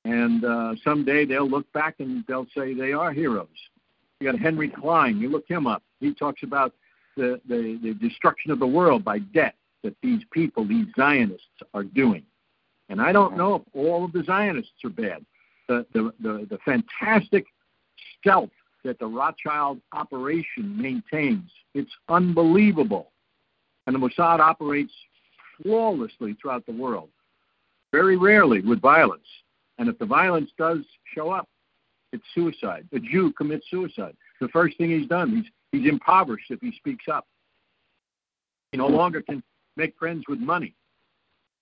[0.05, 3.49] and uh, someday they'll look back and they'll say they are heroes.
[4.21, 5.19] You got Henry Klein.
[5.19, 5.83] You look him up.
[6.01, 6.75] He talks about
[7.17, 11.85] the, the, the destruction of the world by debt that these people, these Zionists, are
[11.85, 12.23] doing.
[12.89, 15.25] And I don't know if all of the Zionists are bad.
[15.69, 17.47] The, the, the, the fantastic
[18.19, 18.51] stealth
[18.85, 23.11] that the Rothschild operation maintains, it's unbelievable.
[23.87, 24.93] And the Mossad operates
[25.63, 27.09] flawlessly throughout the world,
[27.93, 29.27] very rarely with violence.
[29.79, 30.79] And if the violence does
[31.15, 31.49] show up,
[32.13, 32.87] it's suicide.
[32.93, 34.17] A Jew commits suicide.
[34.41, 37.27] The first thing he's done, he's, he's impoverished if he speaks up.
[38.71, 39.43] He no longer can
[39.77, 40.75] make friends with money.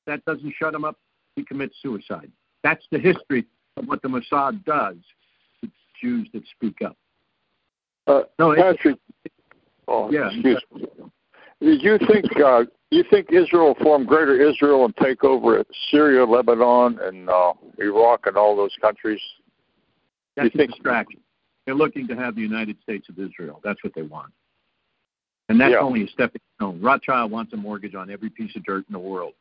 [0.06, 0.98] That doesn't shut him up.
[1.36, 2.30] He commits suicide.
[2.62, 4.96] That's the history of what the Mossad does
[5.62, 5.70] to
[6.00, 6.96] Jews that speak up.
[8.06, 8.98] Uh, no, Patrick.
[9.88, 10.26] Oh, yeah.
[10.26, 10.86] Excuse me.
[11.62, 16.24] Do you think uh, you think Israel will form Greater Israel and take over Syria,
[16.24, 19.20] Lebanon, and uh, Iraq, and all those countries?
[20.36, 21.20] That's you think, a distraction.
[21.64, 23.60] They're looking to have the United States of Israel.
[23.62, 24.32] That's what they want,
[25.48, 25.78] and that's yeah.
[25.78, 26.80] only a stepping stone.
[26.80, 29.34] Rothschild wants a mortgage on every piece of dirt in the world.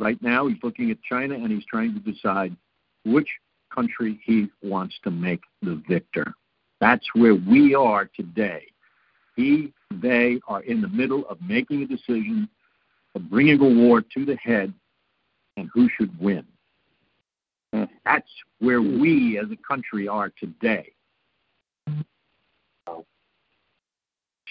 [0.00, 2.56] Right now, he's looking at China and he's trying to decide
[3.04, 3.28] which
[3.72, 6.34] country he wants to make the victor.
[6.80, 8.66] That's where we are today.
[9.36, 12.48] He, they are in the middle of making a decision
[13.14, 14.72] of bringing a war to the head
[15.56, 16.44] and who should win.
[18.04, 18.28] That's
[18.60, 20.92] where we as a country are today.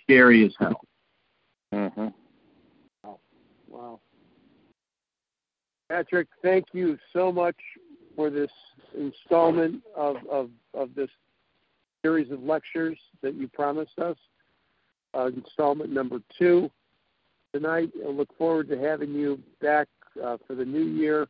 [0.04, 0.82] Scary as hell.
[1.74, 2.08] Mm-hmm.
[3.04, 3.20] Wow.
[3.68, 4.00] wow.
[5.90, 7.58] Patrick, thank you so much
[8.16, 8.52] for this
[8.98, 11.10] installment of, of, of this
[12.04, 14.18] series of lectures that you promised us
[15.14, 16.70] uh, installment number two
[17.54, 17.92] tonight.
[18.06, 19.88] I look forward to having you back
[20.24, 21.28] uh, for the new year.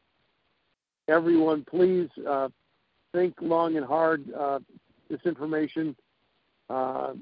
[1.07, 2.49] Everyone, please uh,
[3.13, 4.25] think long and hard.
[4.33, 4.59] Uh,
[5.09, 5.95] this information,
[6.69, 7.13] uh,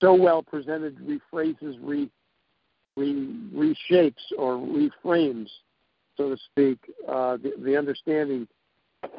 [0.00, 2.08] so well presented, rephrases, re,
[2.96, 5.48] re, reshapes, or reframes,
[6.16, 6.78] so to speak,
[7.08, 8.46] uh, the, the understanding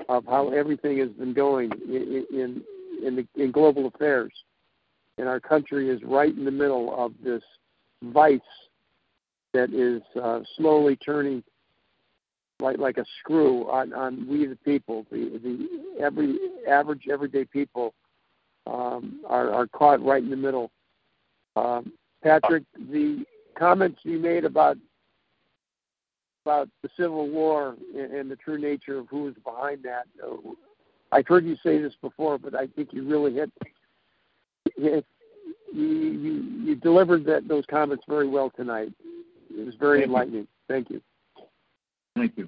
[0.09, 2.63] of how everything has been going in in,
[3.05, 4.31] in, the, in global affairs.
[5.17, 7.43] And our country is right in the middle of this
[8.03, 8.39] vice
[9.53, 11.43] that is uh, slowly turning
[12.59, 15.05] like like a screw on on we the people.
[15.11, 16.37] The the every
[16.69, 17.93] average everyday people
[18.65, 20.71] um, are are caught right in the middle.
[21.55, 23.25] Um, Patrick, the
[23.57, 24.77] comments you made about
[26.45, 30.05] about the Civil War and, and the true nature of who was behind that.
[30.23, 30.51] Uh,
[31.11, 33.51] I've heard you say this before, but I think you really hit
[34.77, 35.03] you,
[35.73, 38.91] you you delivered that those comments very well tonight.
[39.49, 40.41] It was very Thank enlightening.
[40.41, 40.47] You.
[40.67, 41.01] Thank you.
[42.15, 42.47] Thank you.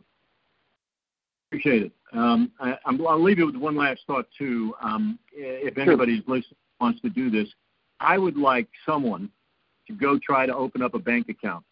[1.50, 1.92] Appreciate it.
[2.14, 4.74] Um, I, will leave you with one last thought too.
[4.82, 6.36] Um, if anybody's sure.
[6.36, 7.48] listening wants to do this,
[8.00, 9.30] I would like someone
[9.88, 11.64] to go try to open up a bank account.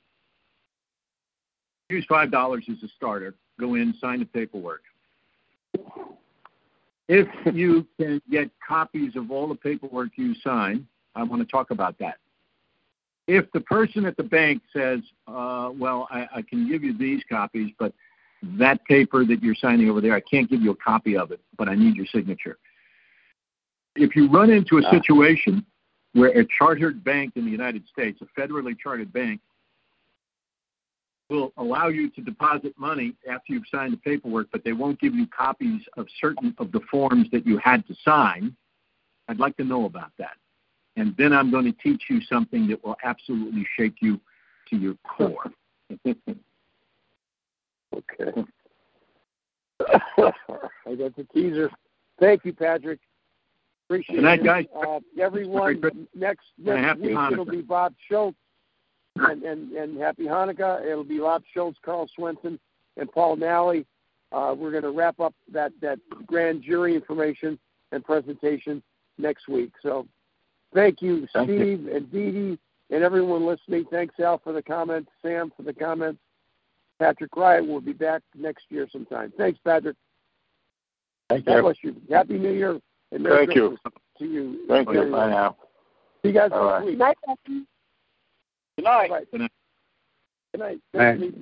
[1.90, 3.34] Use five dollars as a starter.
[3.60, 4.82] Go in, sign the paperwork.
[7.08, 11.72] If you can get copies of all the paperwork you sign, I want to talk
[11.72, 12.18] about that.
[13.28, 17.22] If the person at the bank says, uh, well, I, I can give you these
[17.30, 17.94] copies, but
[18.44, 21.42] that paper that you're signing over there, I can't give you a copy of it,
[21.58, 22.58] but I need your signature.
[23.96, 24.92] If you run into a ah.
[24.92, 25.66] situation
[26.14, 29.42] where a chartered bank in the United States, a federally chartered bank,
[31.30, 35.14] will allow you to deposit money after you've signed the paperwork, but they won't give
[35.14, 38.56] you copies of certain of the forms that you had to sign,
[39.28, 40.38] I'd like to know about that
[40.98, 44.20] and then I'm going to teach you something that will absolutely shake you
[44.70, 45.52] to your core.
[46.06, 46.26] okay.
[49.88, 51.70] I got the teaser.
[52.20, 53.00] Thank you, Patrick.
[53.88, 54.18] Appreciate it.
[54.18, 54.46] Good night, it.
[54.46, 54.66] guys.
[54.76, 55.82] Uh, everyone,
[56.16, 58.38] next next week it'll be Bob Schultz
[59.20, 60.86] and, and, and Happy Hanukkah.
[60.86, 62.60] It'll be Bob Schultz, Karl Swenson,
[62.98, 63.86] and Paul Nally.
[64.32, 67.58] Uh, we're going to wrap up that, that grand jury information
[67.92, 68.84] and presentation
[69.18, 69.72] next week.
[69.82, 70.06] So
[70.74, 71.96] Thank you, Thank Steve you.
[71.96, 73.86] and Dee Dee and everyone listening.
[73.90, 76.20] Thanks, Al, for the comments, Sam for the comments.
[77.00, 79.32] Patrick Wright will be back next year sometime.
[79.38, 79.96] Thanks, Patrick.
[81.30, 81.62] Thank God you.
[81.62, 81.96] bless you.
[82.10, 82.80] Happy New Year
[83.12, 83.78] and Merry Thank you.
[84.20, 84.66] To you.
[84.68, 85.12] Thank you.
[85.12, 85.58] Bye now.
[86.22, 86.86] See you guys All next right.
[86.86, 86.98] week.
[86.98, 87.64] Night, Patrick.
[88.78, 89.10] Good night.
[89.10, 89.24] Bye.
[89.32, 89.52] Good night.
[90.54, 90.80] Good night.
[90.94, 91.20] Night.
[91.20, 91.36] Thanks,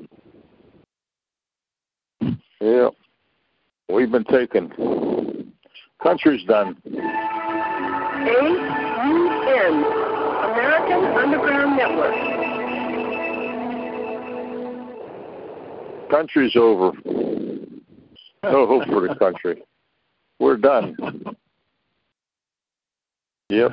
[2.22, 2.38] Steve.
[2.62, 2.90] Yeah.
[3.90, 4.72] We've been taken.
[6.02, 6.78] Country's done.
[8.18, 8.64] AUN,
[10.50, 12.16] American Underground Network.
[16.10, 16.94] Country's over.
[18.44, 19.62] No hope for the country.
[20.40, 20.96] We're done.
[23.50, 23.72] Yep.